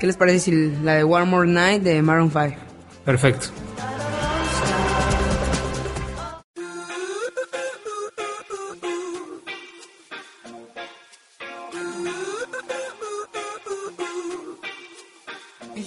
¿Qué 0.00 0.06
les 0.06 0.16
parece 0.16 0.38
si 0.40 0.72
la 0.82 0.94
de 0.94 1.04
One 1.04 1.26
More 1.26 1.48
Night 1.48 1.82
de 1.82 2.02
Maroon 2.02 2.30
5? 2.30 2.56
Perfecto. 3.04 3.48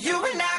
You 0.01 0.25
and 0.33 0.41
I 0.41 0.54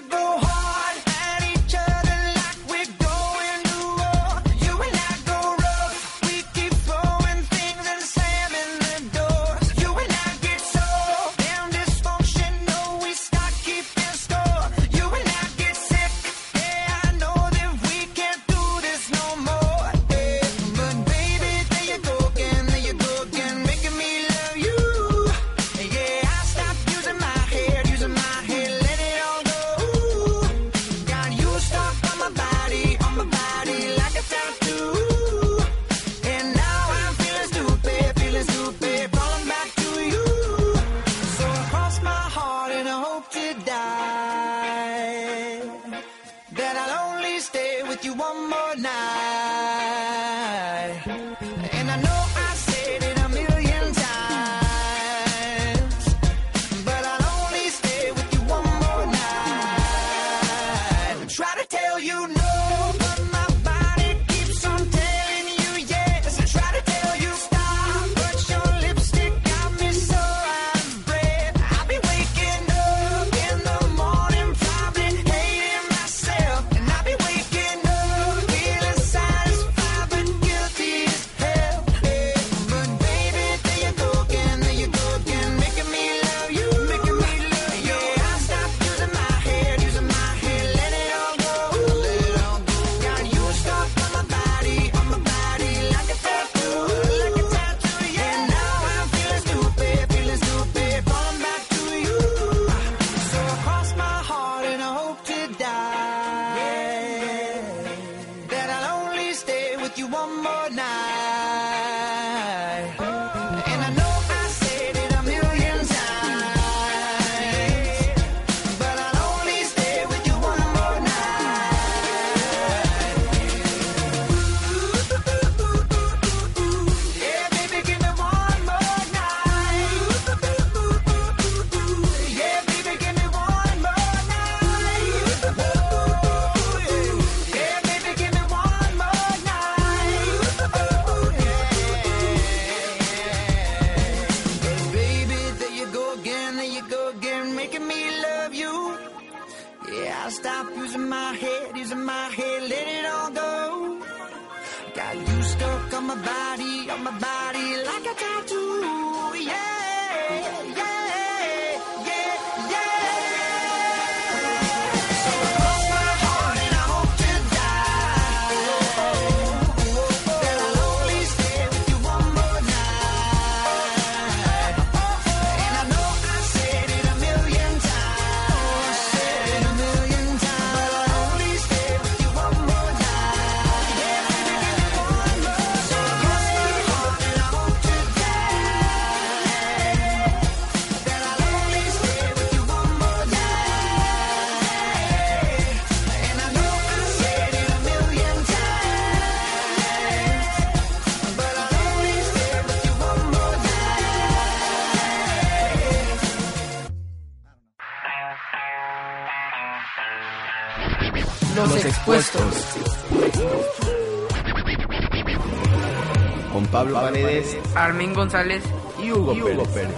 Pablo 216.96 217.12
Paredes 217.12 217.56
Armin 217.74 218.14
González. 218.14 218.62
y 219.02 219.12
Hugo, 219.12 219.34
Pérez. 219.74 219.90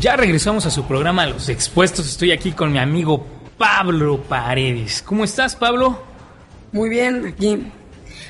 Ya 0.00 0.16
regresamos 0.16 0.64
a 0.64 0.70
su 0.70 0.84
programa 0.84 1.26
Los 1.26 1.50
Expuestos. 1.50 2.08
Estoy 2.08 2.32
aquí 2.32 2.52
con 2.52 2.72
mi 2.72 2.78
amigo 2.78 3.26
Pablo 3.58 4.22
Paredes. 4.22 5.02
¿Cómo 5.02 5.22
estás, 5.22 5.54
Pablo? 5.54 6.02
Muy 6.72 6.88
bien, 6.88 7.26
aquí 7.26 7.70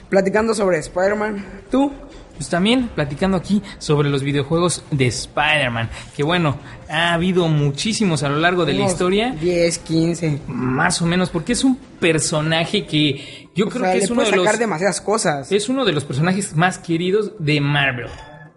platicando 0.09 0.55
sobre 0.55 0.79
Spider-Man. 0.79 1.45
¿Tú? 1.71 1.93
Pues 2.37 2.49
también 2.49 2.89
platicando 2.95 3.37
aquí 3.37 3.63
sobre 3.79 4.09
los 4.11 4.23
videojuegos 4.23 4.83
de 4.91 5.07
Spider-Man. 5.07 5.91
Que 6.17 6.23
bueno, 6.23 6.57
ha 6.89 7.13
habido 7.13 7.47
muchísimos 7.49 8.23
a 8.23 8.29
lo 8.29 8.37
largo 8.39 8.65
de 8.65 8.75
la 8.75 8.87
historia. 8.87 9.35
10, 9.41 9.79
15. 9.79 10.41
Más 10.49 11.01
o 11.03 11.07
menos, 11.07 11.31
porque 11.31 11.53
es 11.53 11.63
un 11.65 11.77
personaje 11.77 12.87
que 12.87 13.49
yo 13.55 13.67
O 13.67 13.69
creo 13.69 13.83
sea, 13.85 13.93
que 13.93 13.99
es 13.99 14.11
uno, 14.11 14.23
de 14.23 14.31
los, 14.33 14.45
sacar 14.45 14.59
demasiadas 14.59 15.01
cosas. 15.01 15.53
es 15.53 15.69
uno 15.69 15.85
de 15.85 15.93
los 15.93 16.05
personajes 16.05 16.57
más 16.57 16.79
queridos 16.79 17.33
de 17.39 17.61
Marvel. 17.61 18.09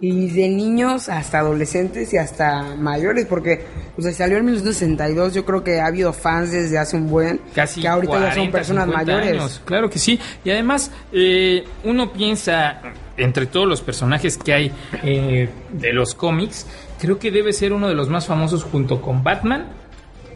Y 0.02 0.28
de 0.30 0.50
niños 0.50 1.08
hasta 1.08 1.40
adolescentes 1.40 2.14
y 2.14 2.18
hasta 2.18 2.76
mayores, 2.76 3.26
porque 3.28 3.66
o 3.98 4.02
sea, 4.02 4.12
salió 4.12 4.38
en 4.38 4.46
1962. 4.46 5.34
Yo 5.34 5.46
creo 5.46 5.64
que 5.64 5.80
ha 5.80 5.86
habido 5.86 6.12
fans 6.12 6.52
desde 6.52 6.78
hace 6.78 6.98
un 6.98 7.10
buen. 7.10 7.40
Casi 7.54 7.82
que 7.82 7.88
ahorita 7.88 8.14
ya 8.14 8.20
son 8.26 8.34
40, 8.34 8.52
personas 8.52 8.86
50 8.86 9.06
mayores. 9.14 9.32
años. 9.42 9.62
Claro 9.64 9.90
que 9.90 9.98
sí. 10.00 10.20
Y 10.44 10.50
además, 10.50 10.92
eh, 11.14 11.64
uno 11.86 12.12
piensa, 12.12 12.82
entre 13.18 13.46
todos 13.46 13.68
los 13.68 13.82
personajes 13.82 14.38
que 14.38 14.54
hay 14.54 14.72
eh, 15.04 15.50
de 15.72 15.94
los 15.94 16.14
cómics, 16.16 16.68
creo 17.00 17.18
que 17.20 17.32
debe 17.32 17.54
ser 17.54 17.74
uno 17.74 17.88
de 17.88 17.96
los 17.96 18.10
más 18.10 18.26
famosos 18.28 18.64
junto 18.64 19.02
con 19.02 19.24
Batman. 19.24 19.68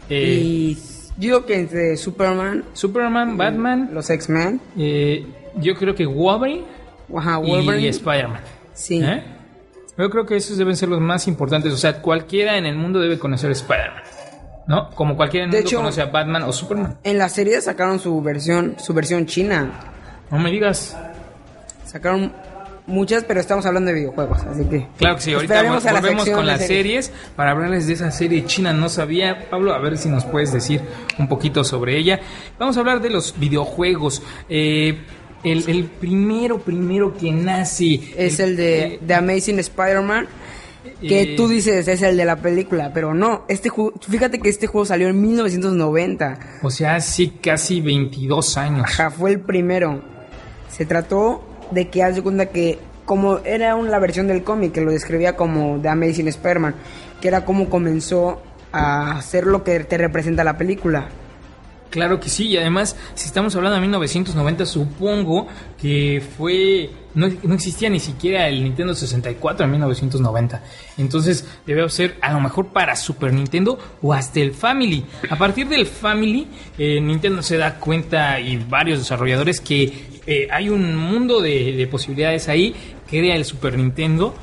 eh, 0.08 0.40
Y 0.42 0.74
yo 0.74 0.80
digo 1.16 1.46
que 1.46 1.58
entre 1.60 1.96
Superman, 1.96 2.64
Superman, 2.72 3.36
Batman, 3.36 3.90
los 3.92 4.08
X-Men, 4.10 4.60
eh, 4.78 5.26
yo 5.56 5.74
creo 5.74 5.94
que 5.94 6.06
Wolverine, 6.06 6.64
ajá, 7.16 7.40
y. 7.44 7.86
Spider-Man. 7.88 8.40
Sí. 8.72 9.02
¿Eh? 9.02 9.22
Yo 9.98 10.08
creo 10.08 10.24
que 10.24 10.36
esos 10.36 10.56
deben 10.56 10.76
ser 10.76 10.88
los 10.88 11.00
más 11.00 11.28
importantes. 11.28 11.72
O 11.74 11.76
sea, 11.76 12.00
cualquiera 12.00 12.56
en 12.56 12.64
el 12.64 12.76
mundo 12.76 12.98
debe 13.00 13.18
conocer 13.18 13.50
a 13.50 13.52
Spider-Man. 13.52 14.02
¿No? 14.66 14.88
Como 14.90 15.16
cualquiera 15.16 15.44
en 15.44 15.50
el 15.50 15.52
De 15.52 15.58
mundo 15.58 15.68
hecho- 15.68 15.76
conoce 15.78 16.00
a 16.00 16.06
Batman 16.06 16.44
o 16.44 16.52
Superman. 16.52 16.96
En 17.02 17.18
la 17.18 17.28
serie 17.28 17.60
sacaron 17.60 17.98
su 17.98 18.22
versión, 18.22 18.76
su 18.78 18.94
versión 18.94 19.26
china. 19.26 19.72
No 20.30 20.38
me 20.38 20.50
digas. 20.50 20.96
Sacaron 21.84 22.32
muchas, 22.90 23.24
pero 23.24 23.40
estamos 23.40 23.64
hablando 23.66 23.88
de 23.90 23.94
videojuegos, 23.98 24.42
así 24.42 24.64
que. 24.64 24.86
Claro 24.98 25.16
que 25.16 25.22
sí, 25.22 25.32
ahorita 25.32 25.60
a 25.60 25.62
la 25.62 26.00
volvemos 26.00 26.28
con 26.28 26.46
las 26.46 26.66
series 26.66 27.12
para 27.36 27.52
hablarles 27.52 27.86
de 27.86 27.94
esa 27.94 28.10
serie 28.10 28.44
china. 28.44 28.72
No 28.72 28.88
sabía, 28.88 29.48
Pablo, 29.48 29.72
a 29.72 29.78
ver 29.78 29.96
si 29.96 30.08
nos 30.08 30.24
puedes 30.24 30.52
decir 30.52 30.80
un 31.18 31.28
poquito 31.28 31.64
sobre 31.64 31.96
ella. 31.96 32.20
Vamos 32.58 32.76
a 32.76 32.80
hablar 32.80 33.00
de 33.00 33.10
los 33.10 33.38
videojuegos. 33.38 34.22
Eh, 34.48 34.98
el, 35.42 35.68
el 35.70 35.84
primero, 35.84 36.58
primero 36.58 37.16
que 37.16 37.30
nace. 37.32 38.00
Es 38.16 38.40
el 38.40 38.56
de 38.56 39.00
The 39.06 39.14
Amazing 39.14 39.58
Spider-Man. 39.58 40.26
Que 41.00 41.22
Eh, 41.22 41.36
tú 41.36 41.46
dices 41.46 41.88
es 41.88 42.00
el 42.02 42.16
de 42.16 42.24
la 42.24 42.36
película, 42.36 42.90
pero 42.94 43.12
no. 43.14 43.44
Este 43.48 43.68
juego, 43.68 43.92
fíjate 44.00 44.38
que 44.40 44.48
este 44.48 44.66
juego 44.66 44.86
salió 44.86 45.08
en 45.08 45.20
1990. 45.20 46.38
O 46.62 46.70
sea, 46.70 47.00
sí, 47.00 47.34
casi 47.42 47.80
22 47.80 48.56
años. 48.56 48.84
Ajá, 48.84 49.10
fue 49.10 49.30
el 49.32 49.40
primero. 49.40 50.02
Se 50.70 50.86
trató 50.86 51.44
de 51.70 51.88
que 51.88 52.02
haz 52.02 52.16
de 52.16 52.22
cuenta 52.22 52.46
que 52.46 52.78
como 53.04 53.38
era 53.38 53.74
una 53.74 53.98
versión 53.98 54.28
del 54.28 54.44
cómic 54.44 54.72
que 54.72 54.80
lo 54.80 54.92
describía 54.92 55.34
como 55.34 55.80
The 55.80 55.88
Amazing 55.88 56.28
Spider-Man, 56.28 56.74
que 57.20 57.28
era 57.28 57.44
como 57.44 57.68
comenzó 57.68 58.40
a 58.72 59.18
hacer 59.18 59.46
lo 59.46 59.64
que 59.64 59.80
te 59.80 59.98
representa 59.98 60.44
la 60.44 60.56
película. 60.56 61.08
Claro 61.90 62.20
que 62.20 62.28
sí, 62.28 62.46
y 62.46 62.56
además, 62.56 62.96
si 63.14 63.26
estamos 63.26 63.56
hablando 63.56 63.74
de 63.74 63.80
1990, 63.80 64.64
supongo 64.64 65.48
que 65.80 66.22
fue. 66.36 66.90
No, 67.12 67.28
no 67.42 67.54
existía 67.54 67.90
ni 67.90 67.98
siquiera 67.98 68.46
el 68.46 68.62
Nintendo 68.62 68.94
64 68.94 69.64
en 69.64 69.72
1990. 69.72 70.62
Entonces, 70.98 71.44
debe 71.66 71.88
ser 71.88 72.16
a 72.20 72.32
lo 72.32 72.38
mejor 72.38 72.68
para 72.68 72.94
Super 72.94 73.32
Nintendo 73.32 73.76
o 74.00 74.14
hasta 74.14 74.38
el 74.38 74.52
Family. 74.52 75.04
A 75.28 75.36
partir 75.36 75.68
del 75.68 75.84
Family, 75.84 76.46
eh, 76.78 77.00
Nintendo 77.00 77.42
se 77.42 77.56
da 77.56 77.80
cuenta 77.80 78.38
y 78.38 78.56
varios 78.56 79.00
desarrolladores 79.00 79.60
que 79.60 80.09
eh, 80.26 80.48
hay 80.50 80.68
un 80.68 80.96
mundo 80.96 81.40
de, 81.40 81.72
de 81.72 81.86
posibilidades 81.86 82.48
ahí. 82.48 82.74
Crea 83.08 83.36
el 83.36 83.44
Super 83.44 83.76
Nintendo. 83.76 84.34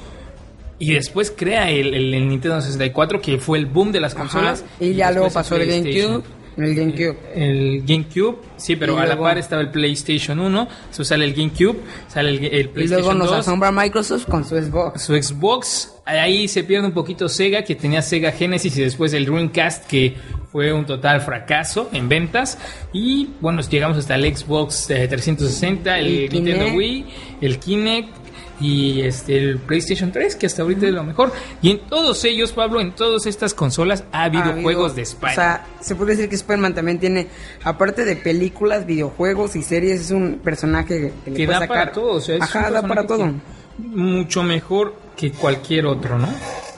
Y 0.80 0.94
después 0.94 1.34
crea 1.36 1.72
el, 1.72 1.94
el- 1.96 2.14
el 2.14 2.30
Nintendo 2.30 2.62
64, 2.62 3.20
que 3.20 3.40
fue 3.40 3.58
el 3.58 3.66
boom 3.66 3.92
de 3.92 4.00
las 4.00 4.14
Ajá, 4.14 4.22
consolas. 4.22 4.64
Y 4.80 4.94
ya 4.94 5.12
luego 5.12 5.30
pasó 5.32 5.56
el. 5.56 5.68
GameCube. 5.68 6.24
El 6.58 6.74
GameCube. 6.74 7.18
El 7.36 7.84
GameCube, 7.86 8.40
sí, 8.58 8.76
pero 8.76 8.98
Y 8.98 9.02
a 9.02 9.06
la 9.06 9.20
par 9.20 9.38
estaba 9.38 9.62
el 9.62 9.70
PlayStation 9.70 10.40
1, 10.40 10.68
so 10.90 11.04
sale 11.04 11.26
el 11.26 11.34
GameCube, 11.36 11.78
sale 12.08 12.32
el, 12.32 12.46
el 12.46 12.66
Y 12.66 12.68
PlayStation 12.70 13.06
luego 13.06 13.14
nos 13.14 13.30
2, 13.30 13.40
asombra 13.40 13.72
Microsoft 13.72 14.26
con 14.28 14.44
su 14.44 14.56
Xbox. 14.56 15.02
su 15.04 15.16
Xbox, 15.16 15.94
ahí 16.06 16.48
se 16.48 16.64
pierde 16.64 16.88
un 16.88 16.94
poquito 16.94 17.30
Sega, 17.30 17.64
que 17.64 17.76
tenía 17.76 18.02
Sega 18.02 18.32
Genesis 18.32 18.76
y 18.76 18.82
después 18.82 19.14
el 19.14 19.26
Dreamcast, 19.26 19.86
que 19.86 20.16
fue 20.52 20.74
un 20.74 20.88
total 20.88 21.22
fracaso 21.22 21.90
en 21.94 22.10
ventas. 22.10 22.58
Y 22.92 23.30
bueno, 23.40 23.62
llegamos 23.62 23.98
hasta 23.98 24.16
el 24.16 24.36
Xbox 24.36 24.90
eh, 24.90 25.08
360, 25.08 26.00
el, 26.00 26.08
El 26.08 26.30
Nintendo 26.32 26.66
Kinect. 26.66 26.78
Wii, 26.78 27.06
el 27.42 27.60
Kinect 27.60 28.27
y 28.60 29.02
este 29.02 29.38
el 29.38 29.60
PlayStation 29.60 30.12
3, 30.12 30.36
que 30.36 30.46
hasta 30.48 30.64
ahorita 30.64 30.88
es 30.88 30.94
lo 30.94 31.04
mejor. 31.04 31.32
Y 31.62 31.72
en 31.72 31.80
todos 31.88 32.24
ellos, 32.26 32.52
Pablo, 32.54 32.82
en 32.82 32.94
todas 32.96 33.26
estas 33.28 33.54
consolas 33.54 34.04
ha 34.12 34.24
habido 34.24 34.44
Ha 34.44 34.48
habido- 34.50 34.64
juegos 34.64 34.96
de 34.96 35.04
Spider. 35.04 35.32
O 35.32 35.36
sea, 35.36 35.66
se 35.80 35.96
puede 35.96 36.16
decir 36.16 36.30
que 36.30 36.36
Spider-Man 36.36 36.74
también 36.74 37.00
tiene, 37.00 37.28
aparte 37.64 38.04
de 38.06 38.16
películas, 38.16 38.86
videojuegos 38.86 39.56
y 39.56 39.62
series, 39.64 40.02
es 40.02 40.12
un 40.12 40.40
personaje 40.44 41.12
que, 41.26 41.32
le 41.32 41.38
que 41.38 41.46
puede 41.46 41.60
da 41.60 41.68
para 41.68 41.82
sacar. 41.82 41.92
todo, 41.94 42.14
o 42.14 42.22
sea, 42.22 42.36
es 42.36 42.42
Ajá, 42.42 42.72
da 42.72 42.82
para 42.82 43.06
todo. 43.06 43.32
mucho 43.78 44.42
mejor 44.44 44.96
que 45.16 45.32
cualquier 45.32 45.86
otro, 45.86 46.18
¿no? 46.18 46.28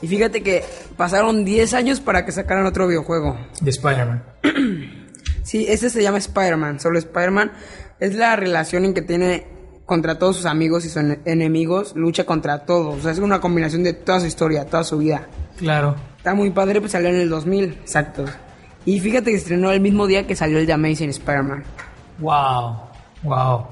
Y 0.02 0.08
fíjate 0.08 0.44
que 0.44 0.64
pasaron 0.98 1.44
10 1.46 1.74
años 1.74 2.00
para 2.00 2.26
que 2.26 2.32
sacaran 2.32 2.66
otro 2.66 2.88
videojuego. 2.88 3.38
De 3.62 3.70
Spider-Man. 3.70 4.24
Sí, 5.44 5.66
este 5.68 5.90
se 5.90 6.02
llama 6.04 6.18
Spider-Man, 6.20 6.80
solo 6.80 7.00
Spider-Man. 7.00 7.52
Es 8.00 8.16
la 8.16 8.36
relación 8.36 8.86
en 8.86 8.94
que 8.94 9.02
tiene 9.02 9.46
contra 9.90 10.18
todos 10.18 10.38
sus 10.38 10.46
amigos 10.46 10.86
y 10.86 10.88
sus 10.88 10.98
en- 10.98 11.20
enemigos, 11.26 11.94
lucha 11.96 12.24
contra 12.24 12.60
todos. 12.60 13.00
O 13.00 13.02
sea, 13.02 13.12
es 13.12 13.20
una 13.20 13.42
combinación 13.42 13.84
de 13.84 13.92
toda 13.94 14.22
su 14.22 14.28
historia, 14.28 14.66
toda 14.66 14.86
su 14.86 14.98
vida. 15.00 15.28
Claro. 15.58 15.96
Está 16.16 16.34
muy 16.34 16.52
padre, 16.52 16.80
pues 16.80 16.94
salió 16.94 17.10
en 17.10 17.16
el 17.18 17.30
2000, 17.30 17.64
exacto. 17.66 18.24
Y 18.86 19.00
fíjate 19.02 19.32
que 19.32 19.38
estrenó 19.38 19.72
el 19.72 19.82
mismo 19.82 20.08
día 20.08 20.26
que 20.26 20.36
salió 20.36 20.60
el 20.60 20.66
de 20.66 20.74
Amazing 20.74 21.10
Spider-Man. 21.10 21.64
Wow, 22.20 22.76
wow. 23.24 23.66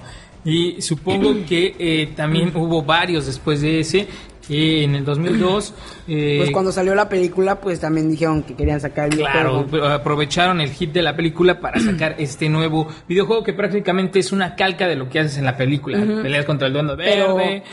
Y 0.44 0.82
supongo 0.82 1.34
que 1.48 1.76
eh, 1.80 2.14
también 2.16 2.52
hubo 2.56 2.82
varios 2.84 3.26
después 3.26 3.62
de 3.62 3.80
ese, 3.80 4.08
que 4.48 4.84
en 4.84 4.96
el 4.96 5.04
2002... 5.06 5.74
eh, 6.08 6.36
Pues 6.39 6.51
cuando 6.51 6.72
salió 6.72 6.96
la 6.96 7.10
película, 7.10 7.60
pues 7.60 7.80
también 7.80 8.10
dijeron 8.10 8.44
que 8.44 8.56
querían 8.56 8.80
sacar 8.80 9.10
el 9.12 9.18
Claro, 9.18 9.63
videojuego. 9.63 9.88
aprovecharon 9.88 10.62
el 10.62 10.70
hit 10.72 10.92
de 10.94 11.01
la 11.01 11.16
película 11.16 11.60
para 11.60 11.80
sacar 11.80 12.16
este 12.20 12.50
nuevo 12.50 12.88
videojuego 13.08 13.44
que 13.44 13.54
prácticamente 13.54 14.20
es 14.20 14.32
una 14.32 14.56
calca 14.56 14.88
de 14.88 14.96
lo 14.96 15.10
que 15.10 15.20
haces 15.20 15.38
en 15.38 15.46
la 15.46 15.58
película. 15.58 15.98
Peleas 16.22 16.46
contra 16.46 16.68
el 16.68 16.74
duende 16.74 16.96
Pero 16.98 17.36
verde. 17.36 17.63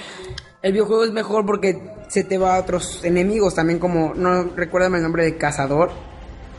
el 0.63 0.73
videojuego 0.73 1.05
es 1.05 1.13
mejor 1.13 1.47
porque 1.47 1.79
se 2.09 2.25
te 2.25 2.39
va 2.39 2.57
a 2.57 2.61
otros 2.61 3.05
enemigos 3.05 3.55
también 3.55 3.79
como, 3.79 4.13
no 4.15 4.51
recuérdame 4.57 4.99
el 4.99 5.03
nombre 5.03 5.25
de 5.25 5.37
Cazador. 5.37 5.91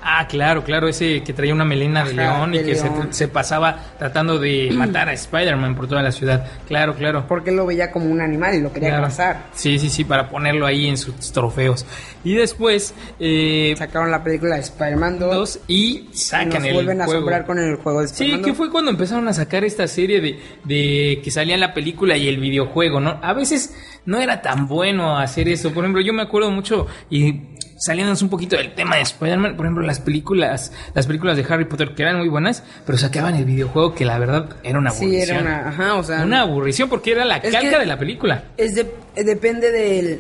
Ah, 0.08 0.28
claro, 0.28 0.64
claro, 0.64 0.88
ese 0.88 1.24
que 1.24 1.34
traía 1.34 1.52
una 1.52 1.66
melena 1.66 2.04
de 2.06 2.14
león 2.14 2.54
y 2.54 2.60
de 2.60 2.64
que 2.64 2.76
se, 2.76 2.84
león. 2.90 3.08
se 3.12 3.28
pasaba 3.28 3.76
tratando 3.98 4.38
de 4.38 4.70
matar 4.76 5.10
a 5.10 5.14
Spider-Man 5.14 5.76
por 5.76 5.88
toda 5.88 6.04
la 6.04 6.12
ciudad. 6.12 6.46
Claro, 6.68 6.94
claro. 6.94 7.26
Porque 7.28 7.50
él 7.50 7.56
lo 7.56 7.66
veía 7.66 7.90
como 7.92 8.06
un 8.06 8.22
animal 8.22 8.54
y 8.54 8.62
lo 8.62 8.72
quería 8.72 8.90
Claro. 8.90 9.06
cazar. 9.06 9.48
Sí, 9.54 9.80
sí, 9.80 9.90
sí, 9.90 10.04
para 10.04 10.30
ponerlo 10.30 10.68
ahí 10.68 10.88
en 10.88 10.98
sus 10.98 11.32
trofeos. 11.32 11.88
Y 12.24 12.36
después 12.36 12.94
eh, 13.20 13.74
Sacaron 13.78 14.12
la 14.12 14.24
película 14.24 14.56
de 14.56 14.62
Spider-Man 14.62 15.18
2. 15.20 15.36
dos 15.36 15.60
y 15.68 16.08
y 16.12 16.18
sacan 16.18 16.50
nos 16.50 16.64
el 16.66 16.74
vuelven 16.76 17.02
a 17.02 17.06
juego. 17.06 17.20
asombrar 17.22 17.46
con 17.48 17.58
el 17.58 17.76
juego 17.78 18.02
de 18.02 18.08
Sí, 18.08 18.14
Spider-Man 18.14 18.44
que 18.44 18.50
2. 18.52 18.58
fue 18.58 18.72
cuando 18.72 18.92
empezaron 18.92 19.28
a 19.28 19.34
sacar 19.34 19.64
esta 19.64 19.88
serie 19.88 20.22
de, 20.22 20.40
de 20.66 21.20
que 21.24 21.32
salía 21.32 21.58
la 21.58 21.74
película 21.74 22.16
y 22.16 22.28
el 22.28 22.38
videojuego, 22.40 23.00
¿no? 23.00 23.20
A 23.24 23.34
veces 23.34 23.74
no 24.06 24.20
era 24.20 24.42
tan 24.44 24.68
bueno 24.68 25.18
hacer 25.18 25.48
eso. 25.50 25.74
Por 25.74 25.84
ejemplo, 25.84 26.02
yo 26.04 26.14
me 26.14 26.22
acuerdo 26.22 26.52
mucho 26.52 26.86
y 27.10 27.55
saliéndonos 27.78 28.22
un 28.22 28.30
poquito 28.30 28.56
del 28.58 28.74
tema 28.74 28.96
de 28.96 29.02
Spider-Man, 29.04 29.56
por 29.56 29.66
ejemplo, 29.66 29.84
las 29.86 30.00
películas, 30.00 30.72
las 30.94 31.08
películas 31.08 31.36
de 31.38 31.46
Harry 31.50 31.66
Potter 31.66 31.94
que 31.96 32.04
eran 32.04 32.18
muy 32.18 32.30
buenas, 32.30 32.64
pero 32.86 32.98
sacaban 32.98 33.36
el 33.36 33.46
videojuego 33.46 33.94
que 33.94 34.06
la 34.06 34.18
verdad 34.18 34.50
era 34.64 34.80
una 34.80 34.92
Sí, 34.92 35.06
aburrición. 35.06 35.38
era 35.38 35.42
una, 35.46 35.68
ajá, 35.70 35.96
o 35.96 36.04
sea, 36.04 36.24
Una 36.24 36.42
aburrición 36.42 36.90
porque 36.90 37.12
era 37.12 37.26
la 37.26 37.42
calca 37.42 37.80
de 37.80 37.86
la 37.86 37.98
película. 38.00 38.44
es 38.58 38.76
de- 38.76 38.94
depende 39.24 39.72
de 39.72 40.20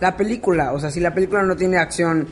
la 0.00 0.16
película, 0.16 0.72
o 0.72 0.80
sea, 0.80 0.90
si 0.90 1.00
la 1.00 1.14
película 1.14 1.42
no 1.44 1.54
tiene 1.56 1.76
acción 1.78 2.26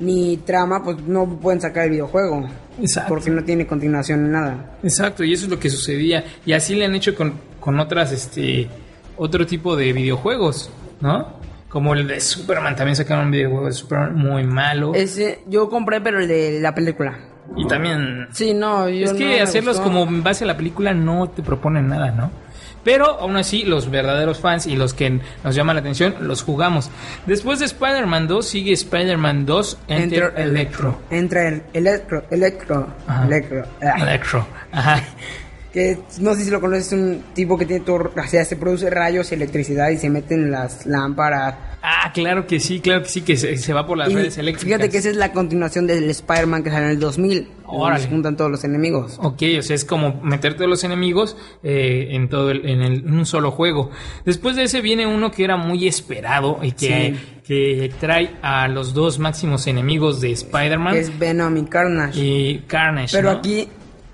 ni 0.00 0.36
trama, 0.38 0.82
pues 0.82 0.98
no 1.02 1.38
pueden 1.40 1.60
sacar 1.60 1.84
el 1.84 1.90
videojuego. 1.90 2.48
Exacto. 2.80 3.08
Porque 3.08 3.30
no 3.30 3.42
tiene 3.42 3.66
continuación 3.66 4.24
ni 4.24 4.30
nada. 4.30 4.78
Exacto, 4.82 5.24
y 5.24 5.32
eso 5.32 5.44
es 5.46 5.50
lo 5.50 5.58
que 5.58 5.70
sucedía. 5.70 6.24
Y 6.46 6.52
así 6.52 6.74
le 6.76 6.84
han 6.84 6.94
hecho 6.94 7.14
con, 7.16 7.34
con 7.60 7.78
otras, 7.80 8.12
este, 8.12 8.68
otro 9.16 9.44
tipo 9.46 9.74
de 9.76 9.92
videojuegos, 9.92 10.70
¿no? 11.00 11.37
Como 11.68 11.94
el 11.94 12.06
de 12.06 12.20
Superman, 12.20 12.74
también 12.76 12.96
sacaron 12.96 13.26
un 13.26 13.30
videojuego 13.30 13.66
de 13.66 13.72
Superman 13.72 14.14
muy 14.16 14.44
malo. 14.44 14.94
Ese, 14.94 15.40
yo 15.46 15.68
compré, 15.68 16.00
pero 16.00 16.20
el 16.20 16.28
de 16.28 16.60
la 16.60 16.74
película. 16.74 17.18
Y 17.56 17.66
también... 17.66 18.28
Sí, 18.32 18.54
no, 18.54 18.88
yo 18.88 19.06
es 19.06 19.12
que 19.12 19.40
hacerlos 19.40 19.80
como 19.80 20.02
en 20.04 20.22
base 20.22 20.44
a 20.44 20.46
la 20.46 20.56
película 20.56 20.92
no 20.94 21.28
te 21.28 21.42
proponen 21.42 21.88
nada, 21.88 22.10
¿no? 22.10 22.30
Pero 22.84 23.20
aún 23.20 23.36
así, 23.36 23.64
los 23.64 23.90
verdaderos 23.90 24.38
fans 24.38 24.66
y 24.66 24.76
los 24.76 24.94
que 24.94 25.20
nos 25.44 25.54
llaman 25.54 25.76
la 25.76 25.80
atención, 25.80 26.14
los 26.20 26.42
jugamos. 26.42 26.90
Después 27.26 27.58
de 27.58 27.66
Spider-Man 27.66 28.28
2, 28.28 28.46
sigue 28.48 28.72
Spider-Man 28.72 29.44
2 29.44 29.78
Enter, 29.88 30.22
Enter 30.24 30.32
Electro. 30.36 30.98
Entra 31.10 31.48
el 31.48 31.62
Electro, 31.74 32.24
Electro, 32.30 32.88
Ajá. 33.06 33.26
Electro. 33.26 33.64
ah, 33.82 34.02
Electro. 34.02 34.46
Ajá. 34.72 35.02
Que 35.72 35.98
no 36.20 36.34
sé 36.34 36.44
si 36.44 36.50
lo 36.50 36.60
conoces, 36.60 36.86
es 36.86 36.92
un 36.94 37.22
tipo 37.34 37.58
que 37.58 37.66
tiene 37.66 37.84
todo, 37.84 38.10
o 38.16 38.26
sea, 38.26 38.44
se 38.44 38.56
produce 38.56 38.88
rayos 38.88 39.30
y 39.30 39.34
electricidad 39.34 39.90
y 39.90 39.98
se 39.98 40.08
mete 40.08 40.34
en 40.34 40.50
las 40.50 40.86
lámparas. 40.86 41.56
Ah, 41.82 42.10
claro 42.12 42.46
que 42.46 42.58
sí, 42.58 42.80
claro 42.80 43.02
que 43.02 43.08
sí, 43.08 43.20
que 43.20 43.36
se, 43.36 43.56
se 43.56 43.72
va 43.72 43.86
por 43.86 43.96
las 43.98 44.10
Y 44.10 44.14
redes 44.14 44.38
eléctricas. 44.38 44.64
fíjate 44.64 44.90
que 44.90 44.98
esa 44.98 45.10
es 45.10 45.16
la 45.16 45.30
continuación 45.32 45.86
del 45.86 46.08
Spider-Man 46.10 46.62
que 46.64 46.70
salió 46.70 46.86
en 46.86 46.92
el 46.92 46.98
2000. 47.00 47.48
donde 47.68 47.82
Órale. 47.84 48.02
se 48.02 48.08
juntan 48.08 48.34
todos 48.36 48.50
los 48.50 48.64
enemigos. 48.64 49.18
Ok, 49.22 49.42
o 49.58 49.62
sea, 49.62 49.76
es 49.76 49.84
como 49.84 50.20
meter 50.22 50.54
todos 50.54 50.70
los 50.70 50.82
enemigos 50.84 51.36
eh, 51.62 52.08
en 52.12 52.30
todo 52.30 52.50
el- 52.50 52.66
en, 52.66 52.80
el- 52.80 53.00
en 53.06 53.12
un 53.12 53.26
solo 53.26 53.50
juego. 53.50 53.90
Después 54.24 54.56
de 54.56 54.62
ese 54.64 54.80
viene 54.80 55.06
uno 55.06 55.30
que 55.30 55.44
era 55.44 55.58
muy 55.58 55.86
esperado 55.86 56.58
y 56.62 56.72
que, 56.72 57.14
que 57.46 57.92
trae 58.00 58.30
a 58.40 58.68
los 58.68 58.94
dos 58.94 59.18
máximos 59.18 59.66
enemigos 59.66 60.22
de 60.22 60.32
Spider-Man 60.32 60.96
es 60.96 61.16
Venom 61.18 61.56
y 61.58 61.64
Carnage. 61.66 62.18
y 62.18 62.58
Carnage. 62.66 63.14
Pero 63.14 63.32
¿no? 63.32 63.38
aquí 63.38 63.68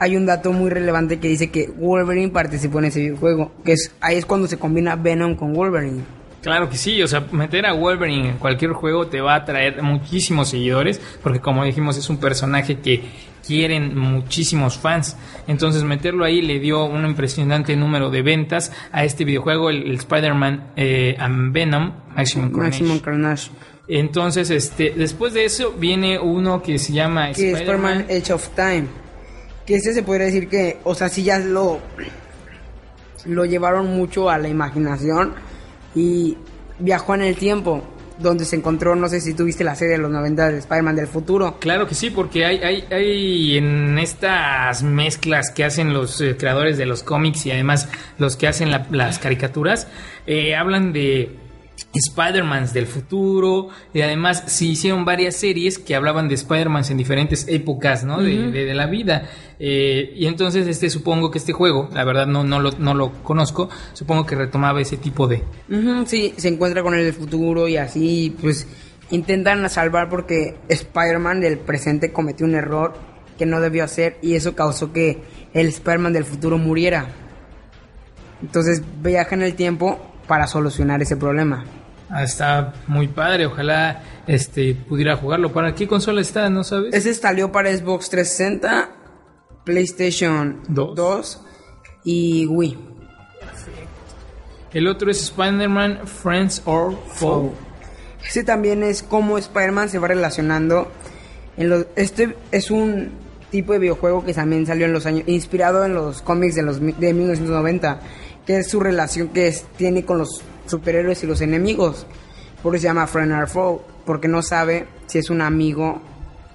hay 0.05 0.17
un 0.17 0.27
dato 0.27 0.53
muy 0.53 0.69
relevante 0.69 1.19
que 1.19 1.29
dice 1.29 1.51
que 1.51 1.67
Wolverine 1.67 2.29
participó 2.29 2.79
en 2.79 2.85
ese 2.87 3.01
videojuego. 3.01 3.53
Que 3.65 3.73
es, 3.73 3.95
ahí 4.03 4.17
es 4.17 4.27
cuando 4.27 4.47
se 4.47 4.59
combina 4.59 4.97
Venom 4.97 5.35
con 5.35 5.55
Wolverine. 5.55 6.03
Claro 6.43 6.69
que 6.69 6.77
sí, 6.77 7.03
o 7.03 7.09
sea, 7.09 7.27
meter 7.33 7.65
a 7.65 7.73
Wolverine 7.73 8.29
en 8.29 8.37
cualquier 8.37 8.73
juego 8.73 9.07
te 9.07 9.23
va 9.23 9.35
a 9.35 9.47
traer 9.47 9.83
muchísimos 9.83 10.51
seguidores, 10.51 11.01
porque 11.23 11.41
como 11.41 11.65
dijimos 11.65 11.97
es 11.97 12.11
un 12.11 12.19
personaje 12.19 12.81
que 12.81 13.01
quieren 13.47 13.99
muchísimos 13.99 14.77
fans. 14.77 15.17
Entonces 15.47 15.85
meterlo 15.85 16.27
ahí 16.27 16.43
le 16.43 16.61
dio 16.61 16.85
un 16.85 17.07
impresionante 17.07 17.75
número 17.77 18.11
de 18.11 18.21
ventas 18.21 18.73
a 18.93 19.05
este 19.05 19.25
videojuego, 19.25 19.71
el, 19.71 19.85
el 19.85 19.95
Spider-Man 19.95 20.73
eh, 20.77 21.17
and 21.19 21.55
Venom 21.55 21.93
Maximum 22.15 22.51
Carnage. 22.51 22.83
Maximum 22.83 22.99
Carnage. 22.99 23.51
Entonces, 23.89 24.51
este, 24.51 24.93
después 24.95 25.33
de 25.33 25.47
eso 25.47 25.73
viene 25.73 26.19
uno 26.19 26.63
que 26.63 26.79
se 26.79 26.93
llama. 26.93 27.31
Spider-Man 27.31 28.07
Edge 28.11 28.33
of 28.33 28.51
Time. 28.55 29.04
Que 29.67 29.77
ese 29.77 29.95
se 29.95 30.03
podría 30.03 30.27
decir 30.27 30.49
que, 30.49 30.79
o 30.85 30.95
sea, 30.95 31.09
sí 31.09 31.23
ya 31.23 31.39
lo, 31.39 31.81
lo 33.27 33.45
llevaron 33.45 33.87
mucho 33.97 34.29
a 34.31 34.39
la 34.39 34.49
imaginación 34.49 35.35
y 35.95 36.37
viajó 36.79 37.15
en 37.15 37.23
el 37.23 37.37
tiempo. 37.37 37.83
Donde 38.17 38.45
se 38.45 38.55
encontró, 38.55 38.95
no 38.95 39.09
sé 39.09 39.21
si 39.21 39.35
tuviste 39.35 39.65
la 39.65 39.75
serie 39.75 39.95
de 39.95 39.99
los 39.99 40.09
90 40.09 40.53
de 40.53 40.59
Spider-Man 40.59 40.95
del 40.95 41.09
futuro. 41.09 41.57
Claro 41.59 41.89
que 41.89 41.97
sí, 41.97 42.11
porque 42.11 42.45
hay, 42.45 42.59
hay, 42.59 42.85
hay 42.89 43.57
en 43.57 43.99
estas 43.99 44.85
mezclas 44.85 45.51
que 45.51 45.65
hacen 45.65 45.93
los 45.93 46.21
eh, 46.21 46.37
creadores 46.39 46.79
de 46.79 46.87
los 46.87 47.03
cómics 47.03 47.45
y 47.47 47.51
además 47.51 47.89
los 48.19 48.37
que 48.37 48.47
hacen 48.47 48.71
la- 48.71 48.87
las 48.93 49.19
caricaturas, 49.19 49.89
eh, 50.29 50.55
hablan 50.55 50.93
de 50.93 51.37
Spider-Mans 51.99 52.73
del 52.73 52.87
futuro 52.87 53.69
y 53.93 54.01
además 54.01 54.43
sí 54.47 54.71
hicieron 54.71 55.05
varias 55.05 55.37
series 55.37 55.79
que 55.79 55.95
hablaban 55.95 56.29
de 56.29 56.35
Spider-Mans 56.35 56.91
en 56.91 56.97
diferentes 56.97 57.47
épocas 57.49 58.05
¿no? 58.05 58.21
de, 58.21 58.51
de- 58.51 58.65
de 58.65 58.75
la 58.75 58.87
vida. 58.87 59.29
Eh, 59.59 60.13
y 60.17 60.27
entonces 60.27 60.67
este 60.67 60.91
supongo 60.91 61.31
que 61.31 61.39
este 61.39 61.53
juego, 61.53 61.89
la 61.93 62.05
verdad 62.05 62.27
no, 62.27 62.43
no, 62.45 62.59
lo, 62.61 62.73
no 62.73 62.95
lo 62.95 63.13
conozco, 63.23 63.69
supongo 63.93 64.27
que 64.27 64.35
retomaba 64.35 64.81
ese 64.81 64.97
tipo 64.97 65.27
de... 65.29 65.43
Sí, 66.07 66.35
se 66.37 66.49
encuentra 66.49 66.83
con 66.83 66.95
el 66.95 67.13
futuro 67.13 67.69
y 67.69 67.77
así, 67.77 68.37
pues 68.41 68.67
intentan 69.11 69.69
salvar 69.71 70.09
porque 70.09 70.57
Spider-Man 70.69 71.41
del 71.41 71.59
presente 71.59 72.13
cometió 72.13 72.45
un 72.47 72.55
error 72.57 72.95
que 73.39 73.47
no 73.47 73.61
debió 73.61 73.85
hacer 73.85 74.17
y 74.23 74.35
eso 74.35 74.55
causó 74.57 74.93
que 74.93 75.23
el 75.55 75.69
Spider-Man 75.69 76.13
del 76.13 76.25
futuro 76.25 76.59
muriera. 76.59 77.07
Entonces 78.43 78.83
viaja 79.03 79.35
en 79.35 79.43
el 79.43 79.55
tiempo 79.55 80.01
para 80.27 80.47
solucionar 80.47 81.03
ese 81.03 81.17
problema. 81.17 81.65
Ah, 82.11 82.23
está 82.23 82.75
muy 82.87 83.09
padre, 83.09 83.47
ojalá 83.47 84.03
este 84.27 84.75
pudiera 84.75 85.17
jugarlo. 85.17 85.53
¿Para 85.53 85.75
qué 85.75 85.89
consola 85.89 86.21
está? 86.21 86.49
¿No 86.51 86.63
sabes? 86.65 86.95
Ese 86.95 87.13
salió 87.15 87.51
para 87.51 87.75
Xbox 87.77 88.11
360, 88.11 88.91
PlayStation 89.65 90.61
Dos. 90.69 90.95
2 90.95 91.41
y 92.05 92.47
Wii. 92.47 92.79
El 94.73 94.89
otro 94.89 95.11
es 95.11 95.23
Spider-Man 95.23 96.01
Friends 96.07 96.63
or 96.65 96.95
Foe. 97.15 97.53
Ese 98.29 98.43
también 98.43 98.83
es 98.83 99.03
cómo 99.03 99.39
Spider-Man 99.39 99.89
se 99.89 99.99
va 99.99 100.09
relacionando. 100.09 100.91
En 101.57 101.69
los, 101.69 101.87
este 101.95 102.37
es 102.51 102.71
un 102.71 103.13
tipo 103.51 103.73
de 103.73 103.79
videojuego 103.79 104.25
que 104.25 104.35
también 104.35 104.67
salió 104.67 104.87
en 104.87 104.93
los 104.93 105.07
años, 105.07 105.25
inspirado 105.29 105.85
en 105.85 105.95
los 105.95 106.23
cómics 106.23 106.57
de, 106.57 106.63
los, 106.63 106.81
de 106.81 107.15
1990, 107.15 108.01
que 108.45 108.59
es 108.59 108.69
su 108.69 108.81
relación 108.81 109.29
que 109.29 109.47
es- 109.47 109.65
tiene 109.77 110.05
con 110.05 110.19
los 110.19 110.43
superhéroes 110.67 111.23
y 111.23 111.27
los 111.27 111.41
enemigos. 111.41 112.07
Por 112.63 112.75
eso 112.75 112.83
se 112.83 112.89
llama 112.89 113.07
Friend 113.07 113.33
or 113.33 113.49
Foe, 113.49 113.81
porque 114.07 114.29
no 114.29 114.43
sabe 114.43 114.87
si 115.07 115.19
es 115.19 115.31
un 115.31 115.41
amigo 115.41 116.01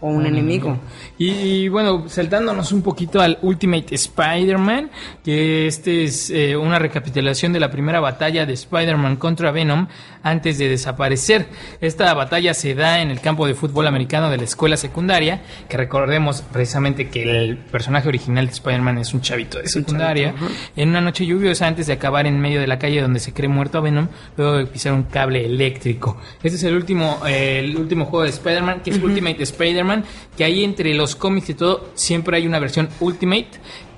o 0.02 0.08
un 0.08 0.26
enemigo. 0.26 0.78
Y, 1.18 1.30
y, 1.30 1.68
bueno, 1.70 2.08
saltándonos 2.08 2.72
un 2.72 2.82
poquito 2.82 3.22
al 3.22 3.38
Ultimate 3.42 3.94
Spider-Man, 3.94 4.90
que 5.24 5.68
este 5.68 6.04
es 6.04 6.30
eh, 6.30 6.56
una 6.56 6.80
recapitulación 6.80 7.54
de 7.54 7.60
la 7.60 7.70
primera 7.72 8.00
batalla 8.00 8.46
de 8.46 8.54
Spider-Man 8.54 9.18
contra 9.18 9.52
Venom 9.52 9.88
antes 10.24 10.58
de 10.58 10.70
desaparecer. 10.70 11.48
Esta 11.82 12.14
batalla 12.14 12.54
se 12.54 12.76
da 12.76 13.02
en 13.02 13.12
el 13.12 13.22
campo 13.22 13.48
de 13.48 13.56
fútbol 13.56 13.88
americano 13.88 14.30
de 14.30 14.38
la 14.38 14.44
escuela 14.44 14.78
secundaria, 14.78 15.42
que 15.68 15.78
recordemos 15.78 16.42
precisamente 16.42 17.10
que 17.10 17.24
el 17.24 17.58
personaje 17.58 18.08
original 18.08 18.46
de 18.46 18.54
Spider-Man 18.54 18.98
es 19.00 19.14
un 19.14 19.22
chavito 19.22 19.60
de 19.60 19.68
secundaria. 19.68 20.34
En 20.76 20.90
una 20.90 21.02
noche 21.02 21.26
lluviosa 21.26 21.68
antes 21.68 21.88
de 21.88 21.94
acabar 21.94 22.26
en 22.26 22.40
medio 22.40 22.60
de 22.60 22.68
la 22.68 22.80
calle 22.80 23.02
donde 23.02 23.20
se 23.20 23.34
cree 23.34 23.50
muerto 23.50 23.78
a 23.78 23.82
Venom, 23.82 24.08
luego 24.38 24.58
de 24.58 24.66
pisar 24.66 24.94
un 24.94 25.04
cable 25.04 25.46
eléctrico. 25.46 26.18
Este 26.44 26.58
es 26.58 26.64
el 26.64 26.76
último, 26.76 27.20
eh, 27.28 27.60
el 27.60 27.78
último 27.78 28.06
juego 28.06 28.24
de 28.24 28.30
Spider-Man, 28.30 28.82
que 28.82 28.92
es 28.92 29.02
Ultimate 29.02 29.42
Spider-Man, 29.44 29.89
Spider-Man, 29.98 30.04
que 30.38 30.44
ahí 30.44 30.64
entre 30.64 30.94
los 30.94 31.16
cómics 31.16 31.50
y 31.50 31.54
todo, 31.56 31.90
siempre 31.96 32.38
hay 32.38 32.48
una 32.48 32.60
versión 32.60 32.90
Ultimate 33.00 33.50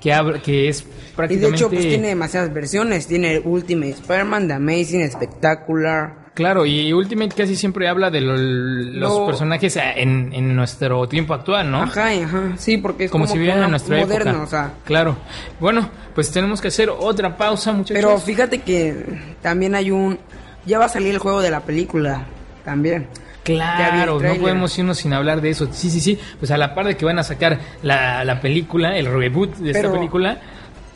que, 0.01 0.13
habla- 0.13 0.41
que 0.41 0.69
es 0.69 0.82
Y 0.82 0.86
de 0.86 0.91
prácticamente... 1.15 1.56
hecho, 1.58 1.69
pues 1.69 1.82
tiene 1.82 2.08
demasiadas 2.10 2.54
versiones. 2.54 3.08
Tiene 3.08 3.39
Ultimate 3.43 3.91
Spider-Man, 3.91 4.47
The 4.47 4.54
Amazing, 4.54 5.12
Spectacular. 5.12 6.21
Claro, 6.34 6.65
y 6.65 6.93
Ultimate 6.93 7.36
casi 7.36 7.56
siempre 7.58 7.88
habla 7.89 8.10
de 8.10 8.21
lo- 8.21 8.38
los 8.38 9.19
No. 9.19 9.25
personajes 9.27 9.75
en, 9.77 10.32
en 10.34 10.56
nuestro 10.56 11.08
tiempo 11.08 11.34
actual, 11.34 11.69
¿no? 11.69 11.84
Ajá, 11.84 12.08
ajá. 12.10 12.54
Sí, 12.58 12.77
porque 12.77 13.06
es 13.06 13.12
como, 13.12 13.25
como, 13.25 13.34
si 13.34 13.38
vivieran 13.38 13.63
en 13.65 13.71
nuestra 13.71 13.97
moderno, 13.99 14.32
época. 14.32 14.43
o 14.43 14.47
sea. 14.47 14.73
Claro. 14.86 15.17
Bueno, 15.60 15.89
pues 16.15 16.32
tenemos 16.32 16.62
que 16.62 16.69
hacer 16.69 16.89
otra 16.89 17.36
pausa, 17.36 17.73
muchachos. 17.73 17.95
Pero 18.01 18.17
fíjate 18.17 18.60
que 18.60 18.95
también 19.41 19.75
hay 19.75 19.91
un... 19.91 20.17
Ya 20.65 20.80
va 20.80 20.86
a 20.86 20.89
salir 20.89 21.10
el 21.10 21.17
juego 21.19 21.41
de 21.41 21.51
la 21.51 21.60
película. 21.62 22.25
También. 22.63 23.08
Claro, 23.43 24.19
no 24.19 24.36
podemos 24.36 24.77
irnos 24.77 24.97
sin 24.99 25.13
hablar 25.13 25.41
de 25.41 25.49
eso. 25.49 25.67
Sí, 25.71 25.89
sí, 25.89 25.99
sí. 25.99 26.17
Pues 26.39 26.51
a 26.51 26.58
la 26.58 26.75
par 26.75 26.86
de 26.86 26.95
que 26.95 27.06
van 27.06 27.17
a 27.19 27.23
sacar 27.23 27.60
la, 27.82 28.23
la 28.23 28.39
película, 28.39 28.97
el 28.97 29.08
reboot 29.08 29.56
de 29.58 29.71
esta 29.71 29.82
Pero- 29.82 29.93
película. 29.93 30.39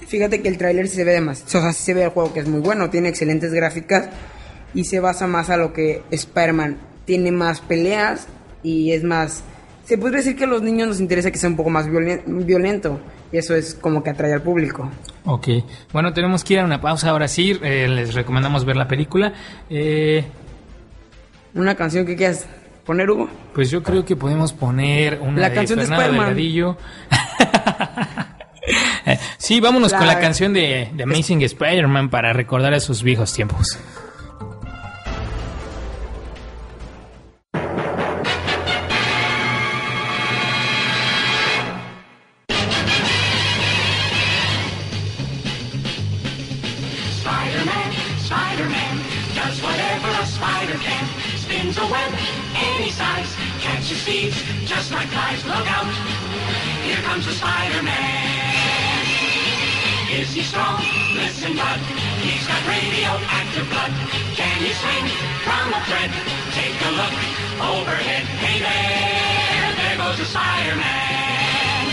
Fíjate 0.08 0.42
que 0.44 0.48
el 0.50 0.58
tráiler 0.60 0.88
sí 0.88 0.98
se 0.98 1.04
ve 1.04 1.14
demasiado, 1.14 1.60
o 1.60 1.62
sea, 1.64 1.74
sí 1.74 1.84
se 1.84 1.94
ve 1.96 2.04
el 2.04 2.10
juego 2.10 2.32
que 2.32 2.40
es 2.40 2.48
muy 2.48 2.60
bueno, 2.60 2.92
tiene 2.92 3.10
excelentes 3.10 3.52
gráficas 3.52 4.10
y 4.76 4.84
se 4.84 5.00
basa 5.00 5.26
más 5.26 5.50
a 5.50 5.58
lo 5.58 5.74
que 5.74 6.04
Spider-Man 6.12 6.78
tiene 7.06 7.32
más 7.32 7.60
peleas 7.62 8.28
y 8.62 8.92
es 8.92 9.04
más, 9.04 9.44
se 9.84 9.98
podría 9.98 10.18
decir 10.20 10.36
que 10.36 10.44
a 10.44 10.48
los 10.48 10.62
niños 10.62 10.88
nos 10.88 11.00
interesa 11.00 11.32
que 11.32 11.40
sea 11.40 11.50
un 11.50 11.56
poco 11.56 11.72
más 11.72 11.88
violen- 11.88 12.22
violento 12.46 13.00
y 13.32 13.38
eso 13.38 13.56
es 13.56 13.74
como 13.74 14.04
que 14.04 14.12
atrae 14.12 14.32
al 14.32 14.44
público. 14.44 14.92
Ok. 15.26 15.48
Bueno, 15.92 16.14
tenemos 16.14 16.44
que 16.44 16.54
ir 16.54 16.60
a 16.60 16.66
una 16.66 16.80
pausa 16.80 17.10
ahora 17.10 17.28
sí. 17.28 17.58
eh, 17.64 17.88
les 17.90 18.14
recomendamos 18.14 18.64
ver 18.64 18.76
la 18.76 18.88
película. 18.88 19.34
Eh, 19.72 20.24
Una 21.56 21.76
canción 21.76 22.06
que 22.06 22.16
quieras 22.16 22.46
poner, 22.86 23.10
Hugo. 23.10 23.28
pues 23.54 23.72
yo 23.72 23.82
creo 23.82 24.06
que 24.06 24.16
podemos 24.16 24.54
poner 24.54 25.20
una 25.22 25.42
La 25.42 25.50
de 25.50 25.56
canción 25.56 25.80
de 25.80 25.86
Fernando 25.86 26.04
Spider-Man. 26.06 26.36
Delgadillo. 26.36 26.78
Sí, 29.38 29.60
vámonos 29.60 29.94
con 29.94 30.08
la 30.08 30.16
La- 30.16 30.20
canción 30.20 30.52
de, 30.54 30.90
de 30.94 31.04
Amazing 31.04 31.44
Spider-Man 31.44 32.10
para 32.10 32.34
recordar 32.34 32.74
esos 32.74 33.04
viejos 33.04 33.32
tiempos. 33.32 33.78
Comes 57.16 57.28
the 57.28 57.40
Spider-Man. 57.40 59.08
Is 60.12 60.36
he 60.36 60.44
strong? 60.44 60.84
Listen, 61.16 61.56
bud, 61.56 61.80
he's 62.20 62.44
got 62.44 62.60
radioactive 62.68 63.64
blood. 63.72 63.92
Can 64.36 64.52
he 64.60 64.76
swing 64.76 65.08
from 65.48 65.72
a 65.72 65.80
thread? 65.88 66.12
Take 66.52 66.76
a 66.76 66.92
look 66.92 67.16
overhead. 67.72 68.28
Hey 68.44 68.60
there, 68.60 69.72
there 69.80 69.96
goes 69.96 70.20
the 70.20 70.28
Spider-Man. 70.28 71.88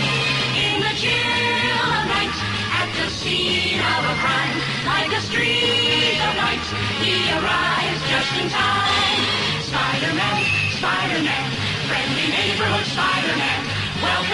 In 0.59 0.83
the 0.83 0.95
chill 0.99 1.87
of 1.87 2.03
night, 2.11 2.35
at 2.83 2.91
the 2.99 3.07
scene 3.15 3.79
of 3.79 4.03
a 4.03 4.15
crime, 4.19 4.59
like 4.91 5.15
a 5.15 5.23
streak 5.23 6.19
of 6.19 6.35
light, 6.35 6.67
he 6.99 7.31
arrives 7.31 8.03
just 8.11 8.33
in 8.43 8.51
time. 8.51 9.23
Spider-Man, 9.71 10.43
Spider-Man, 10.83 11.47
friendly 11.87 12.27
neighborhood 12.27 12.87
Spider-Man, 12.91 13.73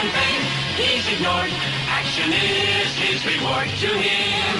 and 0.00 0.10
fame, 0.10 0.37
he's 0.78 1.06
ignored. 1.14 1.52
Action 1.90 2.30
is 2.32 2.90
his 3.02 3.20
reward 3.26 3.68
to 3.82 3.90
him. 3.90 4.54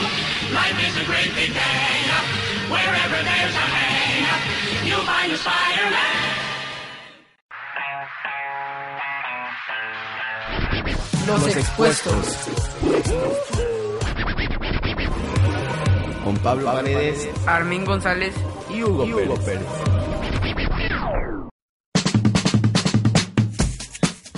Life 0.53 0.79
is 0.87 0.95
a 0.99 1.05
great 1.07 1.31
big 1.39 1.53
hang 1.55 2.07
up. 2.19 2.27
Wherever 2.75 3.19
there's 3.23 3.57
a 3.57 3.67
hang 3.79 4.25
up, 4.35 4.43
you'll 4.87 5.07
find 5.07 5.33
a 5.33 5.39
Spider-Man. 5.39 6.39
Los, 11.29 11.57
expuestos. 11.57 12.27
Con 16.25 16.37
Pablo 16.39 16.73
Paredes 16.73 17.29
Armin 17.47 17.85
González 17.85 18.35
y 18.71 18.83
Hugo, 18.83 19.05
Pérez. 19.45 20.08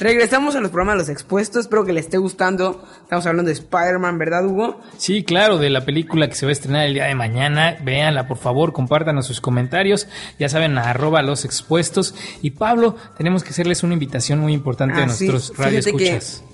Regresamos 0.01 0.57
a 0.57 0.61
los 0.61 0.71
programas 0.71 0.95
de 0.95 0.99
los 1.01 1.09
expuestos, 1.11 1.67
espero 1.67 1.85
que 1.85 1.93
les 1.93 2.07
esté 2.07 2.17
gustando. 2.17 2.83
Estamos 3.03 3.27
hablando 3.27 3.49
de 3.49 3.53
Spider-Man, 3.53 4.17
¿verdad, 4.17 4.47
Hugo? 4.47 4.81
Sí, 4.97 5.25
claro, 5.25 5.59
de 5.59 5.69
la 5.69 5.85
película 5.85 6.27
que 6.27 6.35
se 6.35 6.47
va 6.47 6.51
a 6.51 6.53
estrenar 6.53 6.87
el 6.87 6.95
día 6.95 7.05
de 7.05 7.15
mañana. 7.15 7.77
Véanla, 7.85 8.27
por 8.27 8.39
favor, 8.39 8.73
compártanos 8.73 9.27
sus 9.27 9.43
comentarios. 9.43 10.09
Ya 10.39 10.49
saben, 10.49 10.79
a 10.79 10.89
arroba 10.89 11.21
los 11.21 11.45
expuestos. 11.45 12.15
Y 12.41 12.53
Pablo, 12.53 12.97
tenemos 13.19 13.45
que 13.45 13.51
hacerles 13.51 13.83
una 13.83 13.93
invitación 13.93 14.39
muy 14.39 14.55
importante 14.55 14.99
a 15.01 15.05
Ah, 15.05 15.09
sí. 15.11 15.27
nuestros 15.29 15.51
Fíjate 15.51 15.65
radioescuchas. 15.65 16.45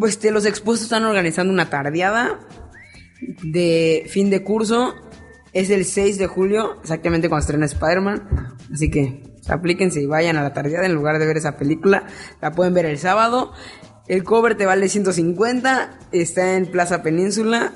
que, 0.00 0.08
este, 0.08 0.30
los 0.30 0.46
expuestos 0.46 0.84
están 0.84 1.04
organizando 1.04 1.52
una 1.52 1.68
tardeada 1.68 2.40
de 3.42 4.06
fin 4.08 4.30
de 4.30 4.42
curso. 4.42 4.94
Es 5.52 5.68
el 5.68 5.84
6 5.84 6.16
de 6.16 6.26
julio, 6.26 6.78
exactamente 6.80 7.28
cuando 7.28 7.42
estrena 7.42 7.66
Spider-Man. 7.66 8.56
Así 8.72 8.90
que 8.90 9.22
aplíquense 9.48 10.00
y 10.02 10.06
vayan 10.06 10.36
a 10.36 10.42
la 10.42 10.52
tardeada 10.52 10.86
en 10.86 10.94
lugar 10.94 11.18
de 11.18 11.26
ver 11.26 11.36
esa 11.36 11.56
película. 11.56 12.04
La 12.40 12.52
pueden 12.52 12.74
ver 12.74 12.86
el 12.86 12.98
sábado. 12.98 13.52
El 14.08 14.24
cover 14.24 14.56
te 14.56 14.66
vale 14.66 14.88
150. 14.88 15.90
Está 16.12 16.56
en 16.56 16.66
Plaza 16.66 17.02
Península, 17.02 17.72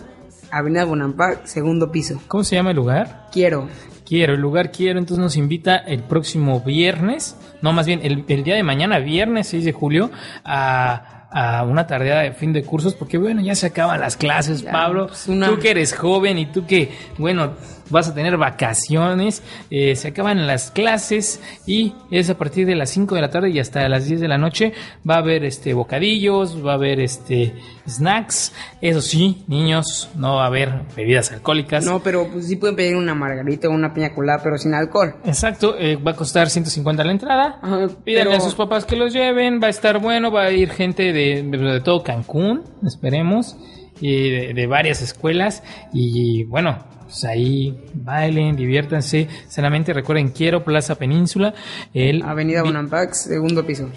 Avenida 0.50 0.84
Bonampak, 0.84 1.46
segundo 1.46 1.90
piso. 1.90 2.20
¿Cómo 2.28 2.44
se 2.44 2.56
llama 2.56 2.70
el 2.70 2.76
lugar? 2.76 3.28
Quiero. 3.32 3.68
Quiero, 4.04 4.34
el 4.34 4.40
lugar 4.40 4.70
quiero, 4.70 5.00
entonces 5.00 5.20
nos 5.22 5.36
invita 5.36 5.76
el 5.78 6.04
próximo 6.04 6.60
viernes, 6.60 7.34
no 7.60 7.72
más 7.72 7.86
bien 7.86 7.98
el, 8.04 8.24
el 8.28 8.44
día 8.44 8.54
de 8.54 8.62
mañana, 8.62 9.00
viernes 9.00 9.48
6 9.48 9.64
de 9.64 9.72
julio, 9.72 10.12
a, 10.44 11.26
a 11.32 11.64
una 11.64 11.88
tardeada 11.88 12.22
de 12.22 12.30
fin 12.32 12.52
de 12.52 12.62
cursos, 12.62 12.94
porque 12.94 13.18
bueno, 13.18 13.40
ya 13.42 13.56
se 13.56 13.66
acaban 13.66 13.98
las 13.98 14.16
clases, 14.16 14.62
Ya, 14.62 14.70
Pablo. 14.70 15.08
pues, 15.08 15.26
una- 15.26 15.48
Tú 15.48 15.58
que 15.58 15.72
eres 15.72 15.92
joven 15.92 16.38
y 16.38 16.46
tú 16.46 16.64
que, 16.66 16.92
bueno, 17.18 17.54
vas 17.90 18.08
a 18.08 18.14
tener 18.14 18.36
vacaciones, 18.36 19.42
eh, 19.70 19.94
se 19.96 20.08
acaban 20.08 20.46
las 20.46 20.70
clases 20.70 21.40
y 21.66 21.94
es 22.10 22.30
a 22.30 22.36
partir 22.38 22.66
de 22.66 22.74
las 22.74 22.90
5 22.90 23.14
de 23.14 23.20
la 23.20 23.30
tarde 23.30 23.50
y 23.50 23.58
hasta 23.58 23.88
las 23.88 24.06
10 24.06 24.20
de 24.20 24.28
la 24.28 24.38
noche 24.38 24.72
va 25.08 25.14
a 25.16 25.18
haber 25.18 25.44
este 25.44 25.74
bocadillos, 25.74 26.64
va 26.64 26.72
a 26.72 26.74
haber 26.74 27.00
este 27.00 27.54
snacks, 27.88 28.52
eso 28.80 29.00
sí, 29.00 29.44
niños, 29.46 30.08
no 30.16 30.36
va 30.36 30.44
a 30.44 30.46
haber 30.48 30.72
bebidas 30.96 31.30
alcohólicas. 31.32 31.84
No, 31.84 32.00
pero 32.00 32.28
pues 32.32 32.48
sí 32.48 32.56
pueden 32.56 32.76
pedir 32.76 32.96
una 32.96 33.14
margarita 33.14 33.68
o 33.68 33.70
una 33.72 33.94
piña 33.94 34.14
colada, 34.14 34.40
pero 34.42 34.58
sin 34.58 34.74
alcohol. 34.74 35.14
Exacto, 35.24 35.76
eh, 35.78 35.96
va 35.96 36.12
a 36.12 36.16
costar 36.16 36.50
150 36.50 37.04
la 37.04 37.12
entrada. 37.12 37.58
Ajá, 37.62 37.88
Pídanle 38.04 38.30
pero- 38.32 38.36
a 38.36 38.40
sus 38.40 38.54
papás 38.54 38.84
que 38.84 38.96
los 38.96 39.12
lleven, 39.12 39.60
va 39.62 39.68
a 39.68 39.70
estar 39.70 40.00
bueno, 40.00 40.30
va 40.30 40.44
a 40.44 40.50
ir 40.50 40.70
gente 40.70 41.12
de, 41.12 41.42
de, 41.42 41.58
de 41.58 41.80
todo 41.80 42.02
Cancún, 42.02 42.62
esperemos, 42.84 43.56
y 44.00 44.30
de, 44.30 44.54
de 44.54 44.66
varias 44.66 45.02
escuelas. 45.02 45.62
Y 45.92 46.44
bueno, 46.44 46.78
pues 47.06 47.24
ahí 47.24 47.76
bailen, 47.94 48.56
diviértanse. 48.56 49.28
Solamente 49.48 49.92
recuerden, 49.92 50.30
quiero 50.30 50.64
Plaza 50.64 50.96
Península. 50.96 51.54
El 51.94 52.22
Avenida 52.22 52.62
Bonampak, 52.62 53.12
segundo 53.12 53.64
piso. 53.64 53.88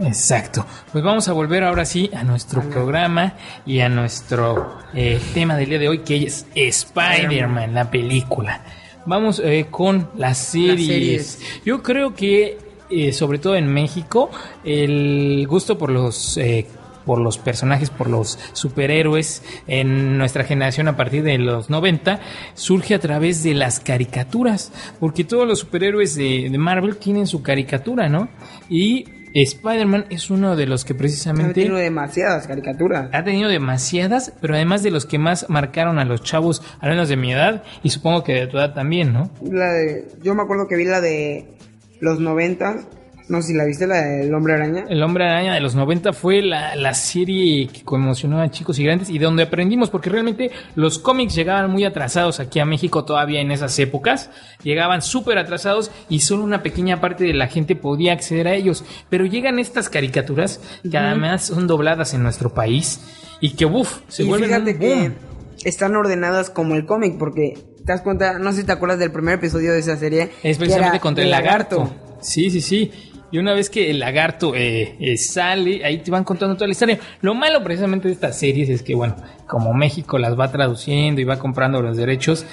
Exacto. 0.00 0.64
Pues 0.92 1.02
vamos 1.02 1.28
a 1.28 1.32
volver 1.32 1.64
ahora 1.64 1.84
sí 1.84 2.10
a 2.14 2.22
nuestro 2.22 2.62
programa 2.62 3.34
y 3.66 3.80
a 3.80 3.88
nuestro 3.88 4.78
eh, 4.94 5.18
tema 5.34 5.56
del 5.56 5.70
día 5.70 5.78
de 5.78 5.88
hoy, 5.88 5.98
que 6.00 6.24
es 6.24 6.46
Spider-Man, 6.54 7.74
la 7.74 7.90
película. 7.90 8.62
Vamos 9.06 9.40
eh, 9.44 9.66
con 9.70 10.10
las 10.16 10.38
series. 10.38 10.86
series. 10.86 11.62
Yo 11.64 11.82
creo 11.82 12.14
que, 12.14 12.58
eh, 12.90 13.12
sobre 13.12 13.38
todo 13.38 13.56
en 13.56 13.66
México, 13.72 14.30
el 14.64 15.46
gusto 15.48 15.76
por 15.78 15.90
los... 15.90 16.38
por 17.08 17.18
los 17.20 17.38
personajes, 17.38 17.88
por 17.88 18.10
los 18.10 18.38
superhéroes 18.52 19.42
en 19.66 20.18
nuestra 20.18 20.44
generación 20.44 20.88
a 20.88 20.96
partir 20.98 21.22
de 21.22 21.38
los 21.38 21.70
90, 21.70 22.20
surge 22.52 22.94
a 22.94 22.98
través 22.98 23.42
de 23.42 23.54
las 23.54 23.80
caricaturas, 23.80 24.70
porque 25.00 25.24
todos 25.24 25.48
los 25.48 25.60
superhéroes 25.60 26.14
de, 26.16 26.48
de 26.50 26.58
Marvel 26.58 26.98
tienen 26.98 27.26
su 27.26 27.40
caricatura, 27.42 28.10
¿no? 28.10 28.28
Y 28.68 29.06
Spider-Man 29.34 30.04
es 30.10 30.28
uno 30.28 30.54
de 30.54 30.66
los 30.66 30.84
que 30.84 30.94
precisamente 30.94 31.62
Tiene 31.62 31.80
demasiadas 31.80 32.46
caricaturas. 32.46 33.08
ha 33.10 33.24
tenido 33.24 33.48
demasiadas, 33.48 34.34
pero 34.42 34.54
además 34.54 34.82
de 34.82 34.90
los 34.90 35.06
que 35.06 35.18
más 35.18 35.46
marcaron 35.48 35.98
a 35.98 36.04
los 36.04 36.22
chavos, 36.22 36.62
al 36.80 36.90
menos 36.90 37.08
de 37.08 37.16
mi 37.16 37.32
edad, 37.32 37.62
y 37.82 37.88
supongo 37.88 38.22
que 38.22 38.34
de 38.34 38.46
tu 38.48 38.58
edad 38.58 38.74
también, 38.74 39.14
¿no? 39.14 39.30
La 39.42 39.72
de, 39.72 40.08
yo 40.22 40.34
me 40.34 40.42
acuerdo 40.42 40.68
que 40.68 40.76
vi 40.76 40.84
la 40.84 41.00
de 41.00 41.56
los 42.00 42.20
90, 42.20 42.80
No 43.28 43.42
si 43.42 43.52
la 43.52 43.64
viste, 43.64 43.86
la 43.86 44.00
del 44.02 44.32
Hombre 44.32 44.54
Araña. 44.54 44.84
El 44.88 45.02
Hombre 45.02 45.24
Araña 45.24 45.54
de 45.54 45.60
los 45.60 45.74
90 45.74 46.14
fue 46.14 46.40
la, 46.40 46.74
la 46.76 46.94
serie 46.94 47.68
que 47.68 47.84
conmocionó 47.84 48.40
a 48.40 48.50
chicos 48.50 48.78
y 48.78 48.84
grandes 48.84 49.10
y 49.10 49.18
de 49.18 49.24
donde 49.26 49.42
aprendimos, 49.42 49.90
porque 49.90 50.08
realmente 50.08 50.50
los 50.74 50.98
cómics 50.98 51.34
llegaban 51.34 51.70
muy 51.70 51.84
atrasados 51.84 52.40
aquí 52.40 52.58
a 52.58 52.64
México 52.64 53.04
todavía 53.04 53.40
en 53.40 53.50
esas 53.50 53.78
épocas, 53.78 54.30
llegaban 54.62 55.02
súper 55.02 55.36
atrasados 55.36 55.90
y 56.08 56.20
solo 56.20 56.42
una 56.42 56.62
pequeña 56.62 57.00
parte 57.00 57.24
de 57.24 57.34
la 57.34 57.48
gente 57.48 57.76
podía 57.76 58.14
acceder 58.14 58.48
a 58.48 58.54
ellos. 58.54 58.84
Pero 59.10 59.26
llegan 59.26 59.58
estas 59.58 59.90
caricaturas 59.90 60.60
que 60.90 60.96
además 60.96 61.44
son 61.44 61.66
dobladas 61.66 62.14
en 62.14 62.22
nuestro 62.22 62.54
país 62.54 63.00
y 63.40 63.50
que, 63.50 63.66
uff, 63.66 64.00
se 64.08 64.24
y 64.24 64.26
vuelven 64.26 64.48
fíjate 64.48 64.72
un 64.72 64.78
que 64.78 65.12
están 65.64 65.94
ordenadas 65.96 66.50
como 66.50 66.74
el 66.74 66.86
cómic, 66.86 67.18
porque 67.18 67.58
te 67.78 67.92
das 67.92 68.02
cuenta, 68.02 68.38
no 68.38 68.52
sé 68.52 68.60
si 68.60 68.66
te 68.66 68.72
acuerdas 68.72 68.98
del 68.98 69.10
primer 69.10 69.34
episodio 69.34 69.72
de 69.72 69.80
esa 69.80 69.96
serie. 69.96 70.30
Es 70.42 70.58
precisamente 70.58 71.00
contra 71.00 71.24
el 71.24 71.30
lagarto. 71.30 71.92
Sí, 72.20 72.50
sí, 72.50 72.60
sí. 72.60 72.92
Y 73.30 73.38
una 73.38 73.52
vez 73.52 73.68
que 73.68 73.90
el 73.90 73.98
lagarto 73.98 74.54
eh, 74.54 74.96
eh, 75.00 75.16
sale, 75.18 75.84
ahí 75.84 75.98
te 75.98 76.10
van 76.10 76.24
contando 76.24 76.54
toda 76.54 76.66
la 76.66 76.72
historia. 76.72 76.98
Lo 77.20 77.34
malo 77.34 77.62
precisamente 77.62 78.08
de 78.08 78.14
estas 78.14 78.38
series 78.38 78.70
es 78.70 78.82
que, 78.82 78.94
bueno, 78.94 79.16
como 79.46 79.74
México 79.74 80.18
las 80.18 80.38
va 80.38 80.50
traduciendo 80.50 81.20
y 81.20 81.24
va 81.24 81.38
comprando 81.38 81.82
los 81.82 81.96
derechos, 81.96 82.46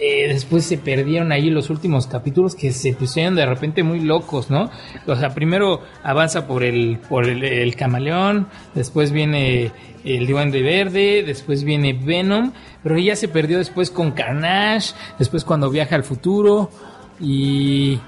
eh, 0.00 0.28
después 0.28 0.64
se 0.64 0.78
perdieron 0.78 1.32
ahí 1.32 1.50
los 1.50 1.68
últimos 1.68 2.06
capítulos 2.06 2.54
que 2.54 2.72
se 2.72 2.92
pusieron 2.94 3.34
de 3.34 3.44
repente 3.44 3.82
muy 3.82 4.00
locos, 4.00 4.50
¿no? 4.50 4.70
O 5.06 5.16
sea, 5.16 5.34
primero 5.34 5.82
avanza 6.02 6.46
por 6.46 6.62
el, 6.62 6.98
por 7.08 7.28
el, 7.28 7.74
camaleón, 7.74 8.46
después 8.74 9.12
viene 9.12 9.72
el 10.04 10.26
Duende 10.26 10.62
Verde, 10.62 11.22
después 11.26 11.64
viene 11.64 11.92
Venom, 11.92 12.52
pero 12.82 12.98
ya 12.98 13.16
se 13.16 13.28
perdió 13.28 13.58
después 13.58 13.90
con 13.90 14.12
Carnage, 14.12 14.94
después 15.18 15.44
cuando 15.44 15.70
viaja 15.70 15.96
al 15.96 16.04
futuro 16.04 16.70
y 17.20 17.98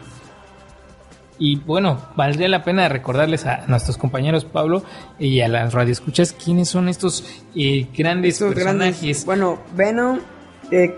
y 1.44 1.56
bueno, 1.56 1.98
valdría 2.16 2.48
la 2.48 2.62
pena 2.62 2.88
recordarles 2.88 3.46
a 3.46 3.64
nuestros 3.66 3.98
compañeros 3.98 4.44
Pablo 4.44 4.82
y 5.18 5.40
a 5.40 5.48
las 5.48 5.74
radioescuchas 5.74 6.32
quiénes 6.32 6.68
son 6.68 6.88
estos 6.88 7.24
eh, 7.56 7.88
grandes 7.96 8.34
Estos 8.34 8.54
personajes. 8.54 8.96
grandes. 9.00 9.24
Bueno, 9.26 9.58
Venom, 9.76 10.20
eh, 10.70 10.94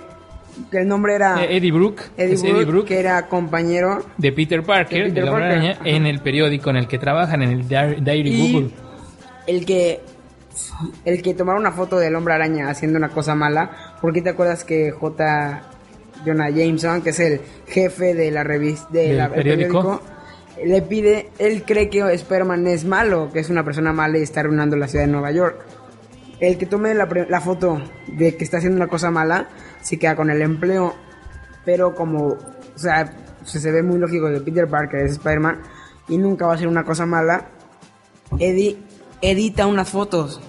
que 0.70 0.78
el 0.78 0.87
nombre 0.88 1.14
era 1.14 1.42
Eh, 1.42 1.57
Eddie 1.57 1.72
Brooke, 1.72 2.02
Eddie, 2.16 2.37
Brooke, 2.37 2.48
Eddie 2.50 2.64
Brooke 2.66 2.87
que 2.88 3.00
era 3.00 3.26
compañero. 3.28 4.04
de 4.18 4.33
Peter 4.33 4.62
Parker, 4.62 4.98
de 4.98 5.09
Peter 5.09 5.24
de 5.24 5.30
la 5.30 5.33
Parker, 5.33 5.50
Araña, 5.59 5.78
en 5.85 6.07
el 6.07 6.20
periódico 6.20 6.70
en 6.70 6.76
el 6.76 6.87
que 6.88 6.98
trabajan, 6.98 7.42
en 7.42 7.50
el 7.50 7.68
Diary, 7.68 8.30
Y 8.30 8.52
Google. 8.52 8.70
el 9.46 9.64
que 9.64 10.00
el 11.04 11.22
que 11.22 11.35
tomaron 11.35 11.62
una 11.62 11.72
foto 11.72 11.98
del 11.98 12.14
hombre 12.14 12.35
araña 12.35 12.68
haciendo 12.70 12.98
una 12.98 13.09
cosa 13.09 13.35
mala, 13.35 13.96
porque 14.00 14.22
te 14.22 14.30
acuerdas 14.30 14.62
que 14.64 14.90
J. 14.92 15.62
Jonah 16.24 16.50
Jameson, 16.50 17.02
que 17.02 17.11
es 17.11 17.20
el 17.20 17.40
jefe 17.66 18.14
de 18.14 18.30
la 18.30 18.44
revista 18.44 18.88
de 18.90 19.09
¿Del 19.09 19.16
la, 19.18 19.28
periódico? 19.30 20.00
Le 20.62 20.82
pide, 20.82 21.30
él 21.38 21.64
cree 21.64 21.88
que 21.88 22.00
Spider-Man 22.00 22.66
es 22.66 22.84
malo, 22.84 23.30
que 23.32 23.40
es 23.40 23.50
una 23.50 23.64
persona 23.64 23.92
mala 23.92 24.18
y 24.18 24.22
está 24.22 24.40
arruinando 24.40 24.76
la 24.76 24.88
ciudad 24.88 25.06
de 25.06 25.12
Nueva 25.12 25.32
York. 25.32 25.64
El 26.40 26.58
que 26.58 26.66
tome 26.66 26.94
la, 26.94 27.08
la 27.28 27.40
foto 27.40 27.80
de 28.08 28.36
que 28.36 28.44
está 28.44 28.58
haciendo 28.58 28.76
una 28.76 28.88
cosa 28.88 29.10
mala, 29.10 29.48
se 29.82 29.98
queda 29.98 30.16
con 30.16 30.30
el 30.30 30.42
empleo, 30.42 30.94
pero 31.64 31.94
como, 31.94 32.28
o 32.28 32.38
sea, 32.76 33.12
se, 33.44 33.60
se 33.60 33.72
ve 33.72 33.82
muy 33.82 33.98
lógico 33.98 34.30
que 34.30 34.40
Peter 34.40 34.68
Parker 34.68 35.00
es 35.00 35.12
Spider-Man 35.12 35.60
y 36.08 36.18
nunca 36.18 36.46
va 36.46 36.52
a 36.52 36.54
hacer 36.56 36.68
una 36.68 36.84
cosa 36.84 37.06
mala, 37.06 37.48
Eddie 38.38 38.78
edita 39.20 39.66
unas 39.66 39.88
fotos 39.88 40.40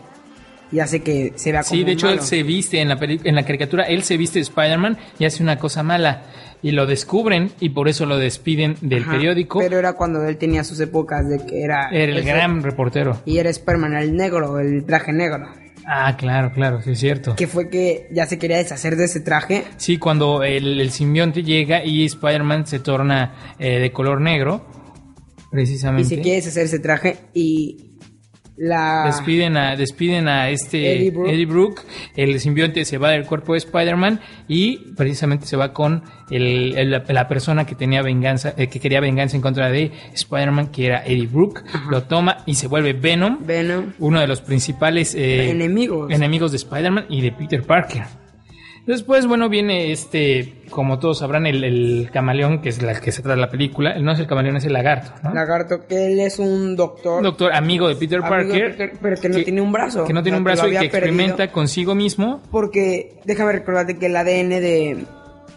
y 0.75 0.79
hace 0.81 1.01
que 1.01 1.31
se 1.35 1.51
vea 1.51 1.61
como 1.63 1.75
Sí, 1.75 1.83
de 1.83 1.91
hecho 1.93 2.07
malo. 2.07 2.19
él 2.21 2.25
se 2.27 2.43
viste 2.43 2.81
en 2.81 2.89
la, 2.89 2.97
en 3.01 3.35
la 3.35 3.43
caricatura, 3.43 3.83
él 3.83 4.03
se 4.03 4.17
viste 4.17 4.39
de 4.39 4.43
Spider-Man 4.43 4.97
y 5.17 5.25
hace 5.25 5.41
una 5.41 5.57
cosa 5.57 5.83
mala. 5.83 6.23
Y 6.61 6.71
lo 6.71 6.85
descubren 6.87 7.51
y 7.59 7.69
por 7.69 7.87
eso 7.89 8.05
lo 8.05 8.17
despiden 8.17 8.75
del 8.81 9.03
Ajá, 9.03 9.11
periódico. 9.13 9.59
Pero 9.59 9.77
era 9.77 9.93
cuando 9.93 10.25
él 10.25 10.37
tenía 10.37 10.63
sus 10.63 10.79
épocas 10.79 11.29
de 11.29 11.45
que 11.45 11.61
era... 11.61 11.89
Era 11.91 12.11
el 12.11 12.17
ese- 12.17 12.27
gran 12.29 12.63
reportero. 12.63 13.21
Y 13.25 13.37
era 13.37 13.49
Spider-Man, 13.51 13.95
el 13.95 14.15
negro, 14.15 14.59
el 14.59 14.83
traje 14.85 15.13
negro. 15.13 15.47
Ah, 15.85 16.15
claro, 16.17 16.51
claro, 16.51 16.81
sí 16.81 16.91
es 16.91 16.99
cierto. 16.99 17.35
Que 17.35 17.45
fue 17.45 17.69
que 17.69 18.07
ya 18.11 18.25
se 18.25 18.39
quería 18.39 18.57
deshacer 18.57 18.95
de 18.95 19.05
ese 19.05 19.19
traje. 19.19 19.63
Sí, 19.77 19.97
cuando 19.99 20.41
el, 20.43 20.81
el 20.81 20.89
simbionte 20.89 21.43
llega 21.43 21.85
y 21.85 22.03
Spider-Man 22.05 22.65
se 22.65 22.79
torna 22.79 23.53
eh, 23.59 23.77
de 23.79 23.91
color 23.91 24.19
negro, 24.19 24.65
Y 25.37 25.49
precisamente. 25.51 26.09
se 26.09 26.21
quiere 26.21 26.37
deshacer 26.37 26.65
ese 26.65 26.79
traje 26.79 27.17
y 27.35 27.91
la... 28.57 29.03
Despiden 29.05 29.57
a, 29.57 29.75
despiden 29.75 30.27
a 30.27 30.49
este 30.49 30.93
Eddie 30.95 31.07
Eddie 31.09 31.45
Brooke. 31.45 31.45
Brooke. 31.45 31.81
el 32.15 32.39
simbionte 32.39 32.85
se 32.85 32.97
va 32.97 33.09
del 33.11 33.25
cuerpo 33.25 33.53
de 33.53 33.57
Spider-Man 33.59 34.19
y 34.47 34.77
precisamente 34.95 35.45
se 35.45 35.57
va 35.57 35.73
con 35.73 36.03
el, 36.29 36.77
el- 36.77 37.03
la 37.07 37.27
persona 37.27 37.65
que 37.65 37.75
tenía 37.75 38.01
venganza, 38.01 38.53
eh, 38.57 38.67
que 38.67 38.79
quería 38.79 38.99
venganza 39.01 39.35
en 39.35 39.41
contra 39.41 39.69
de 39.69 39.91
Spider-Man, 40.13 40.67
que 40.67 40.85
era 40.87 41.03
Eddie 41.05 41.27
Brooke, 41.27 41.61
lo 41.89 42.03
toma 42.03 42.37
y 42.45 42.55
se 42.55 42.67
vuelve 42.67 42.93
Venom, 42.93 43.39
Venom. 43.45 43.93
uno 43.99 44.19
de 44.19 44.27
los 44.27 44.41
principales 44.41 45.13
eh, 45.15 45.49
Enemigos. 45.51 46.11
enemigos 46.11 46.51
de 46.51 46.57
Spider-Man 46.57 47.05
y 47.09 47.21
de 47.21 47.31
Peter 47.31 47.61
Parker. 47.63 48.03
Después, 48.85 49.25
bueno, 49.25 49.49
viene 49.49 49.91
este, 49.91 50.61
como 50.69 50.99
todos 50.99 51.17
sabrán, 51.19 51.47
el, 51.47 51.63
el 51.63 52.09
camaleón, 52.13 52.61
que 52.61 52.69
es 52.69 52.81
la 52.83 52.99
que 52.99 53.11
se 53.11 53.21
trata 53.23 53.35
de 53.35 53.41
la 53.41 53.49
película. 53.49 53.97
No 53.99 54.11
es 54.11 54.19
el 54.19 54.27
camaleón, 54.27 54.57
es 54.57 54.65
el 54.65 54.73
lagarto, 54.73 55.11
¿no? 55.23 55.33
Lagarto, 55.33 55.87
que 55.87 56.13
él 56.13 56.19
es 56.19 56.37
un 56.37 56.75
doctor. 56.75 57.17
Un 57.17 57.23
doctor 57.23 57.51
amigo 57.53 57.87
de 57.87 57.95
Peter 57.95 58.19
amigo 58.19 58.35
de 58.35 58.43
Parker. 58.43 58.71
Peter, 58.77 58.91
pero 59.01 59.15
que 59.19 59.29
no 59.29 59.37
tiene 59.43 59.61
un 59.61 59.71
brazo. 59.71 60.03
Que 60.05 60.13
no 60.13 60.21
tiene 60.21 60.37
un 60.37 60.43
brazo 60.43 60.67
y 60.67 60.77
que 60.77 60.85
experimenta 60.85 61.51
consigo 61.51 61.95
mismo. 61.95 62.41
Porque 62.51 63.19
déjame 63.25 63.53
recordarte 63.53 63.97
que 63.97 64.05
el 64.05 64.15
ADN 64.15 64.49
de 64.49 65.05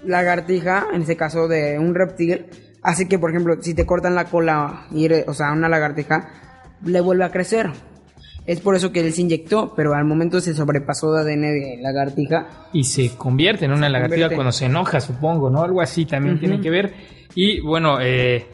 lagartija, 0.04 0.86
en 0.92 1.02
este 1.02 1.16
caso 1.16 1.48
de 1.48 1.78
un 1.78 1.94
reptil, 1.94 2.46
hace 2.82 3.08
que, 3.08 3.18
por 3.18 3.30
ejemplo, 3.30 3.56
si 3.60 3.74
te 3.74 3.84
cortan 3.84 4.14
la 4.14 4.24
cola, 4.24 4.86
y 4.90 5.04
eres- 5.04 5.24
o 5.28 5.34
sea, 5.34 5.52
una 5.52 5.68
lagartija, 5.68 6.28
le 6.84 7.00
vuelve 7.00 7.24
a 7.24 7.30
crecer. 7.30 7.66
Es 8.48 8.60
por 8.60 8.74
eso 8.74 8.90
que 8.92 9.00
él 9.00 9.12
se 9.12 9.20
inyectó, 9.20 9.74
pero 9.76 9.92
al 9.92 10.06
momento 10.06 10.40
se 10.40 10.54
sobrepasó 10.54 11.12
de 11.12 11.20
ADN 11.20 11.42
de 11.42 11.78
lagartija. 11.82 12.68
Y 12.72 12.84
se 12.84 13.10
convierte 13.10 13.66
en 13.66 13.72
una 13.72 13.90
lagartija 13.90 14.28
convierte. 14.28 14.34
cuando 14.36 14.52
se 14.52 14.64
enoja, 14.64 15.00
supongo, 15.02 15.50
¿no? 15.50 15.62
Algo 15.62 15.82
así 15.82 16.06
también 16.06 16.40
tiene 16.40 16.58
que 16.58 16.70
ver. 16.70 16.94
Y 17.34 17.60
bueno, 17.60 18.00
eh, 18.00 18.46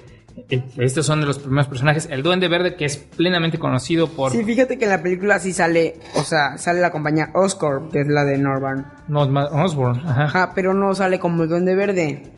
eh, 0.50 0.64
estos 0.78 1.06
son 1.06 1.20
de 1.20 1.26
los 1.26 1.38
primeros 1.38 1.68
personajes. 1.68 2.08
El 2.10 2.24
Duende 2.24 2.48
Verde, 2.48 2.74
que 2.74 2.86
es 2.86 2.96
plenamente 2.96 3.60
conocido 3.60 4.08
por 4.08 4.32
Sí, 4.32 4.42
fíjate 4.42 4.78
que 4.78 4.84
en 4.84 4.90
la 4.90 5.00
película 5.00 5.38
sí 5.38 5.52
sale, 5.52 5.94
o 6.16 6.24
sea, 6.24 6.58
sale 6.58 6.80
la 6.80 6.90
compañía 6.90 7.30
Oscorp, 7.32 7.92
que 7.92 8.00
es 8.00 8.08
la 8.08 8.24
de. 8.24 8.36
Norman 8.36 8.84
Osborn. 9.08 10.00
Ajá. 10.00 10.24
Ajá, 10.24 10.52
pero 10.56 10.74
no 10.74 10.92
sale 10.96 11.20
como 11.20 11.44
el 11.44 11.48
Duende 11.48 11.76
Verde. 11.76 12.32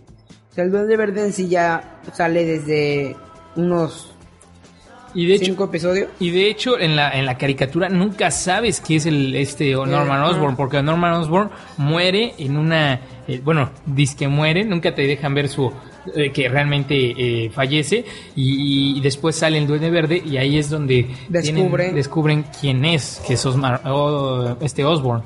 O 0.51 0.55
sea, 0.55 0.65
el 0.65 0.71
Duende 0.71 0.99
Verde 0.99 1.25
en 1.25 1.33
sí 1.33 1.49
ya 1.49 2.01
sale 2.13 2.45
desde 2.45 3.17
unos 3.57 4.16
Y 5.17 5.27
de 5.27 5.35
hecho, 5.35 5.45
cinco 5.47 5.65
episodios. 5.65 6.09
Y 6.21 6.31
de 6.31 6.49
hecho, 6.51 6.79
en 6.79 6.95
la, 6.95 7.11
en 7.11 7.25
la 7.27 7.37
caricatura 7.39 7.89
nunca 7.89 8.31
sabes 8.31 8.81
qué 8.81 8.97
es 8.97 9.07
el 9.07 9.35
este 9.35 9.73
Norman 9.73 10.23
Osborn, 10.23 10.55
porque 10.57 10.83
Norman 10.83 11.15
Osborn 11.15 11.51
muere 11.79 12.35
en 12.39 12.57
una. 12.57 13.01
eh, 13.27 13.41
bueno, 13.43 13.71
dice 13.87 14.15
que 14.17 14.29
muere, 14.29 14.65
nunca 14.65 14.95
te 14.95 15.07
dejan 15.07 15.35
ver 15.35 15.49
su. 15.49 15.73
eh, 16.15 16.31
que 16.31 16.49
realmente 16.49 16.95
eh, 17.47 17.51
fallece. 17.51 18.05
Y, 18.37 18.99
y 18.99 19.01
después 19.01 19.35
sale 19.37 19.59
el 19.59 19.67
Duende 19.67 19.91
Verde, 19.91 20.23
y 20.25 20.37
ahí 20.37 20.59
es 20.59 20.71
donde 20.71 21.09
Descubre. 21.29 21.85
tienen- 21.85 21.95
descubren 21.97 22.45
quién 22.61 22.85
es, 22.85 23.21
que 23.27 23.35
es 23.35 23.45
Osmar- 23.47 23.81
o- 23.87 24.57
este 24.61 24.85
Osborn. 24.85 25.23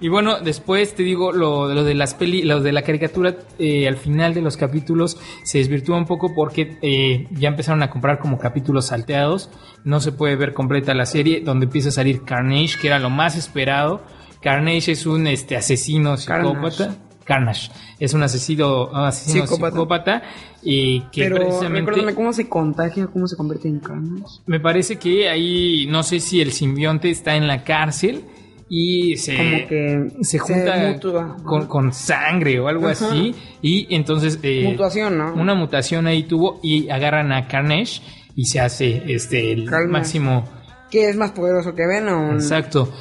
Y 0.00 0.08
bueno, 0.08 0.40
después 0.40 0.94
te 0.94 1.02
digo 1.02 1.32
lo, 1.32 1.72
lo 1.74 1.82
de 1.82 1.94
las 1.94 2.14
peli, 2.14 2.42
lo 2.42 2.60
de 2.60 2.72
la 2.72 2.82
caricatura, 2.82 3.34
eh, 3.58 3.88
al 3.88 3.96
final 3.96 4.32
de 4.32 4.42
los 4.42 4.56
capítulos 4.56 5.18
se 5.42 5.58
desvirtúa 5.58 5.96
un 5.96 6.06
poco 6.06 6.34
porque 6.34 6.78
eh, 6.82 7.26
ya 7.32 7.48
empezaron 7.48 7.82
a 7.82 7.90
comprar 7.90 8.20
como 8.20 8.38
capítulos 8.38 8.86
salteados. 8.86 9.50
No 9.84 9.98
se 10.00 10.12
puede 10.12 10.36
ver 10.36 10.54
completa 10.54 10.94
la 10.94 11.06
serie, 11.06 11.40
donde 11.40 11.66
empieza 11.66 11.88
a 11.88 11.92
salir 11.92 12.22
Carnage, 12.22 12.78
que 12.80 12.86
era 12.86 13.00
lo 13.00 13.10
más 13.10 13.36
esperado. 13.36 14.02
Carnage 14.40 14.92
es 14.92 15.04
un 15.04 15.26
este 15.26 15.56
asesino 15.56 16.16
psicópata. 16.16 16.76
Carnage. 16.76 17.08
Carnage 17.24 17.70
es 17.98 18.14
un 18.14 18.22
asesino, 18.22 18.86
un 18.86 19.00
asesino 19.00 19.46
Psicópata. 19.46 19.72
psicópata, 19.72 20.22
y 20.62 21.00
que 21.10 21.24
Pero 21.24 21.36
precisamente 21.36 21.90
recuérdame 21.90 22.14
cómo 22.14 22.32
se 22.32 22.48
contagia, 22.48 23.08
cómo 23.08 23.26
se 23.26 23.36
convierte 23.36 23.68
en 23.68 23.80
Carnage. 23.80 24.40
me 24.46 24.60
parece 24.60 24.96
que 24.96 25.28
ahí 25.28 25.86
no 25.90 26.04
sé 26.04 26.20
si 26.20 26.40
el 26.40 26.52
simbionte 26.52 27.10
está 27.10 27.34
en 27.36 27.46
la 27.48 27.64
cárcel 27.64 28.24
y 28.68 29.16
se 29.16 29.36
Como 29.36 29.66
que 29.66 30.10
se 30.22 30.38
junta 30.38 30.98
con, 31.44 31.66
con 31.66 31.92
sangre 31.92 32.60
o 32.60 32.68
algo 32.68 32.88
Ajá. 32.88 33.06
así 33.06 33.34
y 33.62 33.94
entonces 33.94 34.38
eh, 34.42 34.64
Mutación, 34.70 35.16
¿no? 35.16 35.34
una 35.34 35.54
mutación 35.54 36.06
ahí 36.06 36.24
tuvo 36.24 36.60
y 36.62 36.88
agarran 36.90 37.32
a 37.32 37.48
Carnage 37.48 38.02
y 38.36 38.44
se 38.44 38.60
hace 38.60 39.02
este 39.06 39.52
el 39.52 39.64
máximo 39.88 40.44
¿Qué 40.90 41.08
es 41.08 41.16
más 41.16 41.32
poderoso 41.32 41.74
que 41.74 41.86
Venom? 41.86 42.34
exacto 42.34 42.92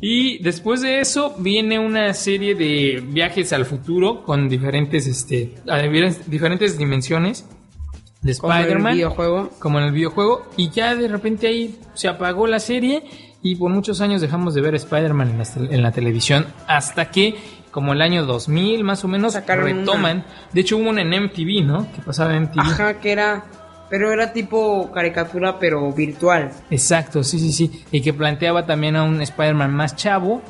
y 0.00 0.40
después 0.42 0.80
de 0.82 1.00
eso 1.00 1.34
viene 1.38 1.80
una 1.80 2.14
serie 2.14 2.54
de 2.54 3.02
viajes 3.04 3.52
al 3.52 3.64
futuro 3.64 4.22
con 4.22 4.48
diferentes 4.48 5.08
este 5.08 5.54
diferentes 6.28 6.78
dimensiones 6.78 7.44
de 8.22 8.32
Spider-Man 8.32 8.98
como 9.58 9.78
en 9.78 9.86
el 9.86 9.92
videojuego 9.92 10.46
y 10.56 10.70
ya 10.70 10.94
de 10.94 11.08
repente 11.08 11.48
ahí 11.48 11.76
se 11.94 12.06
apagó 12.08 12.46
la 12.46 12.60
serie 12.60 13.02
y 13.42 13.56
por 13.56 13.70
muchos 13.70 14.00
años 14.00 14.20
dejamos 14.20 14.54
de 14.54 14.60
ver 14.60 14.74
Spider-Man 14.74 15.30
en, 15.30 15.38
la 15.38 15.74
en 15.74 15.82
la 15.82 15.92
televisión 15.92 16.46
hasta 16.66 17.10
que 17.10 17.36
como 17.70 17.92
el 17.92 18.02
año 18.02 18.24
2000 18.24 18.82
más 18.84 19.04
o 19.04 19.08
menos 19.08 19.34
Sacaron 19.34 19.64
retoman 19.64 20.24
de 20.52 20.60
hecho 20.60 20.76
hubo 20.76 20.90
una 20.90 21.02
en 21.02 21.24
MTV 21.24 21.64
¿no? 21.64 21.92
que 21.92 22.02
pasaba 22.02 22.34
en 22.34 22.44
MTV 22.44 22.60
Ajá, 22.60 23.00
que 23.00 23.12
era 23.12 23.44
Pero 23.90 24.12
era 24.12 24.32
tipo 24.32 24.90
caricatura, 24.92 25.58
pero 25.58 25.90
virtual. 25.92 26.50
Exacto, 26.70 27.24
sí, 27.24 27.38
sí, 27.38 27.52
sí. 27.52 27.84
Y 27.90 28.02
que 28.02 28.12
planteaba 28.12 28.66
también 28.66 28.96
a 28.96 29.02
un 29.02 29.22
Spider-Man 29.22 29.74
más 29.74 29.96
chavo. 29.96 30.42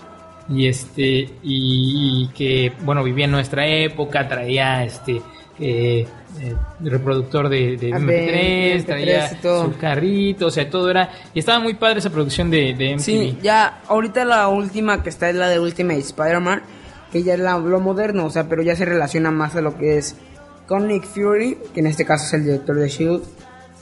Y 0.48 0.66
este, 0.66 1.30
y, 1.42 2.24
y 2.24 2.28
que, 2.34 2.72
bueno, 2.82 3.04
vivía 3.04 3.26
en 3.26 3.30
nuestra 3.30 3.66
época, 3.66 4.26
traía 4.26 4.82
este, 4.82 5.20
eh, 5.60 6.06
eh, 6.40 6.54
reproducctor 6.80 7.48
de, 7.48 7.76
de 7.76 7.92
Ah, 7.92 7.98
MP3, 7.98 8.76
de 8.76 8.82
traía 8.86 9.28
MP3 9.30 9.32
y 9.32 9.42
todo. 9.42 9.64
su 9.64 9.76
carrito, 9.78 10.46
o 10.46 10.50
sea, 10.50 10.68
todo 10.70 10.90
era. 10.90 11.10
Y 11.34 11.38
estaba 11.40 11.58
muy 11.60 11.74
padre 11.74 11.98
esa 11.98 12.10
producción 12.10 12.50
de, 12.50 12.74
de 12.74 12.94
MTV. 12.94 13.00
Sí, 13.02 13.38
ya, 13.42 13.80
ahorita 13.88 14.24
la 14.24 14.48
última 14.48 15.02
que 15.02 15.08
está 15.08 15.28
es 15.30 15.36
la 15.36 15.48
de 15.48 15.58
Ultimate 15.58 15.98
Spider-Man, 16.00 16.62
que 17.12 17.22
ya 17.22 17.34
es 17.34 17.40
la- 17.40 17.58
lo 17.58 17.80
moderno, 17.80 18.26
o 18.26 18.30
sea, 18.30 18.48
pero 18.48 18.62
ya 18.62 18.76
se 18.76 18.84
relaciona 18.84 19.30
más 19.30 19.56
a 19.56 19.60
lo 19.60 19.76
que 19.76 19.98
es 19.98 20.16
con 20.66 20.86
Nick 20.86 21.04
Fury, 21.04 21.56
que 21.74 21.80
en 21.80 21.86
este 21.86 22.04
caso 22.04 22.24
es 22.26 22.34
el 22.34 22.44
director 22.44 22.76
de 22.76 22.88
Shield, 22.88 23.22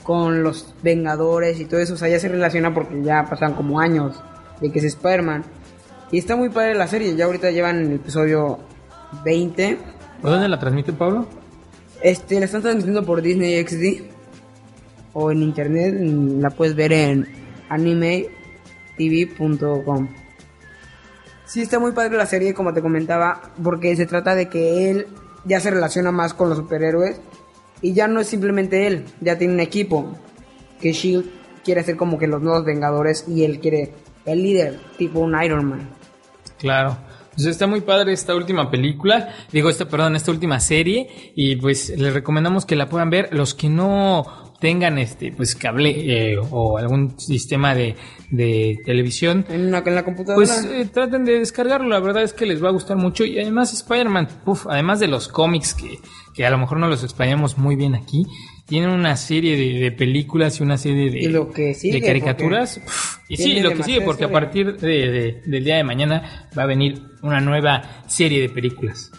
con 0.03 0.41
los 0.41 0.73
Vengadores 0.81 1.59
y 1.59 1.65
todo 1.65 1.81
eso, 1.81 1.95
o 1.95 1.97
sea, 1.97 2.07
ya 2.07 2.17
se 2.17 2.29
relaciona 2.29 2.73
porque 2.73 3.03
ya 3.03 3.25
pasan 3.29 3.53
como 3.55 3.79
años 3.81 4.15
de 4.61 4.71
que 4.71 4.79
es 4.79 4.85
Spider-Man. 4.85 5.43
Y 6.13 6.17
está 6.19 6.37
muy 6.37 6.47
padre 6.47 6.75
la 6.75 6.87
serie, 6.87 7.13
ya 7.17 7.25
ahorita 7.25 7.51
llevan 7.51 7.81
el 7.81 7.91
episodio 7.95 8.59
20. 9.25 9.77
¿Por 10.21 10.31
dónde 10.31 10.47
la 10.47 10.57
transmite 10.57 10.93
Pablo? 10.93 11.27
Este, 12.01 12.39
la 12.39 12.45
están 12.45 12.61
transmitiendo 12.61 13.03
por 13.03 13.21
Disney 13.21 13.61
XD 13.65 14.03
o 15.13 15.31
en 15.31 15.41
internet, 15.41 15.95
la 16.39 16.49
puedes 16.51 16.75
ver 16.75 16.93
en 16.93 17.27
animetv.com. 17.69 18.29
Sí, 21.45 21.61
está 21.61 21.79
muy 21.79 21.93
padre 21.93 22.17
la 22.17 22.25
serie, 22.25 22.53
como 22.53 22.73
te 22.73 22.81
comentaba, 22.81 23.41
porque 23.63 23.95
se 23.95 24.05
trata 24.05 24.35
de 24.35 24.49
que 24.49 24.91
él 24.91 25.07
ya 25.45 25.59
se 25.59 25.71
relaciona 25.71 26.11
más 26.11 26.33
con 26.33 26.49
los 26.49 26.57
superhéroes 26.57 27.21
y 27.81 27.93
ya 27.93 28.07
no 28.07 28.19
es 28.19 28.27
simplemente 28.27 28.85
él, 28.85 29.05
ya 29.21 29.37
tiene 29.37 29.53
un 29.53 29.59
equipo 29.59 30.17
que 30.81 30.91
Shield 30.91 31.25
quiere 31.63 31.81
hacer 31.81 31.95
como 31.95 32.19
que 32.19 32.27
los 32.27 32.41
nuevos 32.41 32.65
Vengadores 32.65 33.25
y 33.27 33.43
él 33.43 33.59
quiere 33.59 33.93
el 34.25 34.43
líder, 34.43 34.79
tipo 34.97 35.19
un 35.19 35.41
Iron 35.41 35.65
Man. 35.65 35.89
Claro. 36.59 36.97
Pues 37.37 37.45
está 37.45 37.67
muy 37.67 37.81
padre 37.81 38.13
esta 38.13 38.33
última 38.33 38.71
película, 38.71 39.29
digo, 39.51 39.69
esta, 39.69 39.87
perdón, 39.87 40.15
esta 40.15 40.31
última 40.31 40.59
serie, 40.59 41.31
y 41.35 41.55
pues 41.57 41.89
les 41.95 42.11
recomendamos 42.11 42.65
que 42.65 42.75
la 42.75 42.89
puedan 42.89 43.11
ver. 43.11 43.29
Los 43.31 43.53
que 43.53 43.69
no 43.69 44.25
tengan 44.59 44.97
este, 44.97 45.31
pues 45.31 45.55
cable 45.55 45.91
eh, 46.31 46.37
o 46.39 46.79
algún 46.79 47.19
sistema 47.19 47.75
de, 47.75 47.95
de 48.31 48.79
televisión, 48.83 49.45
En, 49.49 49.67
una, 49.67 49.83
en 49.85 49.93
la 49.93 50.03
computadora. 50.03 50.35
pues 50.35 50.65
eh, 50.65 50.89
traten 50.91 51.25
de 51.25 51.37
descargarlo, 51.37 51.89
la 51.89 51.99
verdad 51.99 52.23
es 52.23 52.33
que 52.33 52.47
les 52.47 52.63
va 52.63 52.69
a 52.69 52.71
gustar 52.71 52.97
mucho. 52.97 53.23
Y 53.23 53.39
además 53.39 53.71
Spider-Man, 53.71 54.27
además 54.67 54.99
de 54.99 55.07
los 55.07 55.27
cómics 55.27 55.75
que, 55.75 55.99
que 56.33 56.43
a 56.43 56.49
lo 56.49 56.57
mejor 56.57 56.79
no 56.79 56.87
los 56.87 57.03
explayamos 57.03 57.59
muy 57.59 57.75
bien 57.75 57.93
aquí, 57.93 58.25
tienen 58.67 58.89
una 58.89 59.15
serie 59.15 59.55
de, 59.55 59.79
de 59.79 59.91
películas 59.91 60.59
y 60.59 60.63
una 60.63 60.77
serie 60.77 61.09
de, 61.09 61.29
lo 61.29 61.49
que 61.51 61.73
sigue, 61.73 61.99
de 61.99 62.05
caricaturas. 62.05 62.81
y 63.29 63.37
sí, 63.37 63.43
tiene 63.45 63.61
lo 63.63 63.73
que 63.73 63.83
sigue, 63.83 64.01
porque 64.01 64.25
a 64.25 64.31
partir 64.31 64.77
de, 64.77 64.87
de- 65.09 65.41
del 65.45 65.63
día 65.63 65.77
de 65.77 65.83
mañana 65.83 66.49
va 66.57 66.63
a 66.63 66.65
venir 66.67 67.01
una 67.21 67.39
nueva 67.39 68.03
serie 68.07 68.41
de 68.41 68.49
películas. 68.49 69.11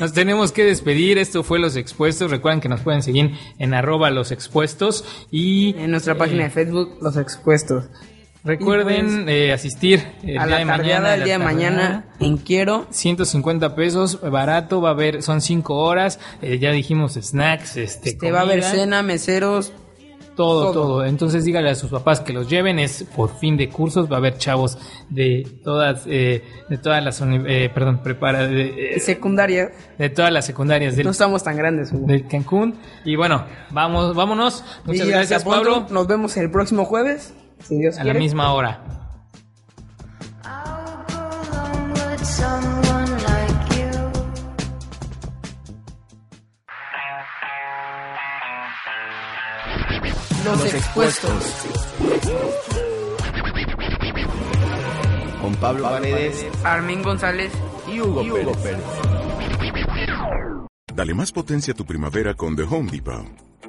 Nos 0.00 0.12
tenemos 0.12 0.52
que 0.52 0.64
despedir, 0.64 1.18
esto 1.18 1.42
fue 1.42 1.58
Los 1.58 1.76
Expuestos, 1.76 2.30
recuerden 2.30 2.60
que 2.60 2.68
nos 2.68 2.80
pueden 2.80 3.02
seguir 3.02 3.32
en 3.58 3.74
arroba 3.74 4.10
los 4.10 4.30
expuestos 4.32 5.04
y 5.30 5.74
en 5.78 5.90
nuestra 5.90 6.16
página 6.16 6.44
de 6.44 6.50
Facebook, 6.50 6.98
Los 7.02 7.16
Expuestos. 7.16 7.84
Recuerden 8.44 9.28
eh, 9.28 9.52
asistir 9.52 10.02
el 10.22 10.38
a 10.38 10.46
día 10.46 10.56
la 10.56 10.58
de 10.58 10.64
tardeada 10.66 11.00
mañana. 11.00 11.16
la 11.16 11.24
día 11.24 11.38
de 11.38 11.44
mañana 11.44 12.04
en 12.20 12.36
Quiero. 12.38 12.86
150 12.90 13.74
pesos, 13.74 14.20
barato, 14.20 14.80
va 14.80 14.90
a 14.90 14.92
haber, 14.92 15.22
son 15.22 15.40
5 15.40 15.74
horas, 15.76 16.18
eh, 16.40 16.58
ya 16.58 16.70
dijimos 16.72 17.14
snacks, 17.14 17.76
este, 17.76 18.10
Este, 18.10 18.30
va 18.32 18.40
a 18.40 18.42
haber 18.42 18.62
cena, 18.62 19.02
meseros. 19.02 19.72
todo, 20.34 20.72
todo. 20.72 20.72
todo, 20.72 21.04
Entonces 21.04 21.44
dígale 21.44 21.68
a 21.70 21.74
sus 21.74 21.90
papás 21.90 22.20
que 22.20 22.32
los 22.32 22.48
lleven, 22.48 22.78
es 22.78 23.04
por 23.14 23.36
fin 23.38 23.56
de 23.56 23.68
cursos, 23.68 24.10
va 24.10 24.16
a 24.16 24.18
haber 24.18 24.38
chavos 24.38 24.78
de 25.10 25.46
todas, 25.62 26.04
eh, 26.06 26.42
de 26.70 26.78
todas 26.78 27.04
las, 27.04 27.22
eh, 27.22 27.70
perdón, 27.72 28.02
prepara, 28.02 28.46
de, 28.48 28.96
eh, 28.96 29.00
Secundaria. 29.00 29.70
de 29.98 30.08
todas 30.10 30.32
las 30.32 30.46
secundarias 30.46 30.96
del, 30.96 31.04
No 31.04 31.10
estamos 31.12 31.44
tan 31.44 31.56
grandes. 31.56 31.92
Hugo. 31.92 32.06
del 32.06 32.26
Cancún. 32.26 32.76
Y 33.04 33.14
bueno, 33.16 33.44
vamos, 33.70 34.14
vámonos. 34.16 34.64
Muchas 34.84 35.06
Y 35.06 35.10
gracias. 35.10 35.44
Pablo. 35.44 35.86
Nos 35.90 36.06
vemos 36.06 36.36
el 36.38 36.50
próximo 36.50 36.86
jueves. 36.86 37.34
Si 37.66 37.78
Dios 37.78 37.98
A 37.98 38.04
la 38.04 38.14
misma 38.14 38.52
hora. 38.52 38.80
Los, 50.44 50.74
expuestos. 50.74 51.66
Con 55.40 55.54
Pablo 55.56 55.84
Paredes 55.84 56.46
Armin 56.64 57.02
González. 57.02 57.52
y 57.88 58.00
Hugo, 58.00 58.22
Pérez. 58.62 58.82
Dale 60.94 61.14
más 61.14 61.32
potencia 61.32 61.72
a 61.72 61.76
tu 61.76 61.86
primavera 61.86 62.34
con 62.34 62.56
The 62.56 62.62
Home 62.62 62.90
Depot. 62.90 63.51